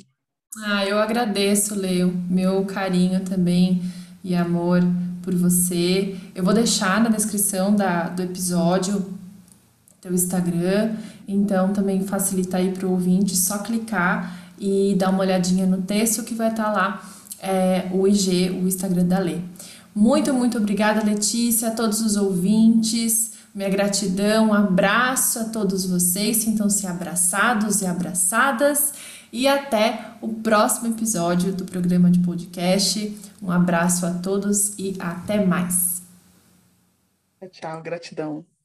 Ah, 0.64 0.86
eu 0.86 0.98
agradeço, 0.98 1.76
Leo, 1.76 2.12
meu 2.30 2.66
carinho 2.66 3.24
também 3.24 3.82
e 4.24 4.36
amor 4.36 4.82
por 5.22 5.36
você. 5.36 6.18
Eu 6.34 6.44
vou 6.44 6.54
deixar 6.54 7.02
na 7.02 7.10
descrição 7.10 7.76
da, 7.76 8.10
do 8.10 8.24
episódio 8.24 9.18
teu 10.02 10.14
Instagram, 10.14 10.96
então 11.28 11.74
também 11.74 12.06
facilita 12.06 12.58
aí 12.58 12.72
para 12.72 12.88
o 12.88 12.92
ouvinte 12.92 13.36
só 13.36 13.60
clicar 13.60 14.34
e 14.58 14.96
dar 14.98 15.10
uma 15.10 15.20
olhadinha 15.20 15.66
no 15.66 15.82
texto 15.82 16.24
que 16.24 16.34
vai 16.34 16.50
estar 16.50 16.66
tá 16.66 16.72
lá 16.72 17.04
é, 17.40 17.90
o 17.92 18.08
IG, 18.08 18.50
o 18.52 18.68
Instagram 18.68 19.06
da 19.06 19.20
Lê. 19.20 19.40
Muito, 19.98 20.32
muito 20.32 20.60
obrigada, 20.60 21.04
Letícia, 21.04 21.70
a 21.70 21.72
todos 21.72 22.02
os 22.02 22.18
ouvintes. 22.18 23.32
Minha 23.54 23.68
gratidão, 23.68 24.50
um 24.50 24.54
abraço 24.54 25.40
a 25.40 25.46
todos 25.46 25.88
vocês. 25.88 26.38
Sintam-se 26.38 26.86
abraçados 26.86 27.82
e 27.82 27.88
abraçadas. 27.88 28.94
E 29.34 29.48
até 29.48 30.12
o 30.22 30.36
próximo 30.36 30.94
episódio 30.94 31.52
do 31.52 31.66
programa 31.66 32.12
de 32.12 32.20
podcast. 32.20 33.18
Um 33.42 33.50
abraço 33.50 34.06
a 34.06 34.14
todos 34.14 34.78
e 34.78 34.96
até 35.00 35.44
mais. 35.44 36.04
Tchau, 37.50 37.82
gratidão. 37.82 38.57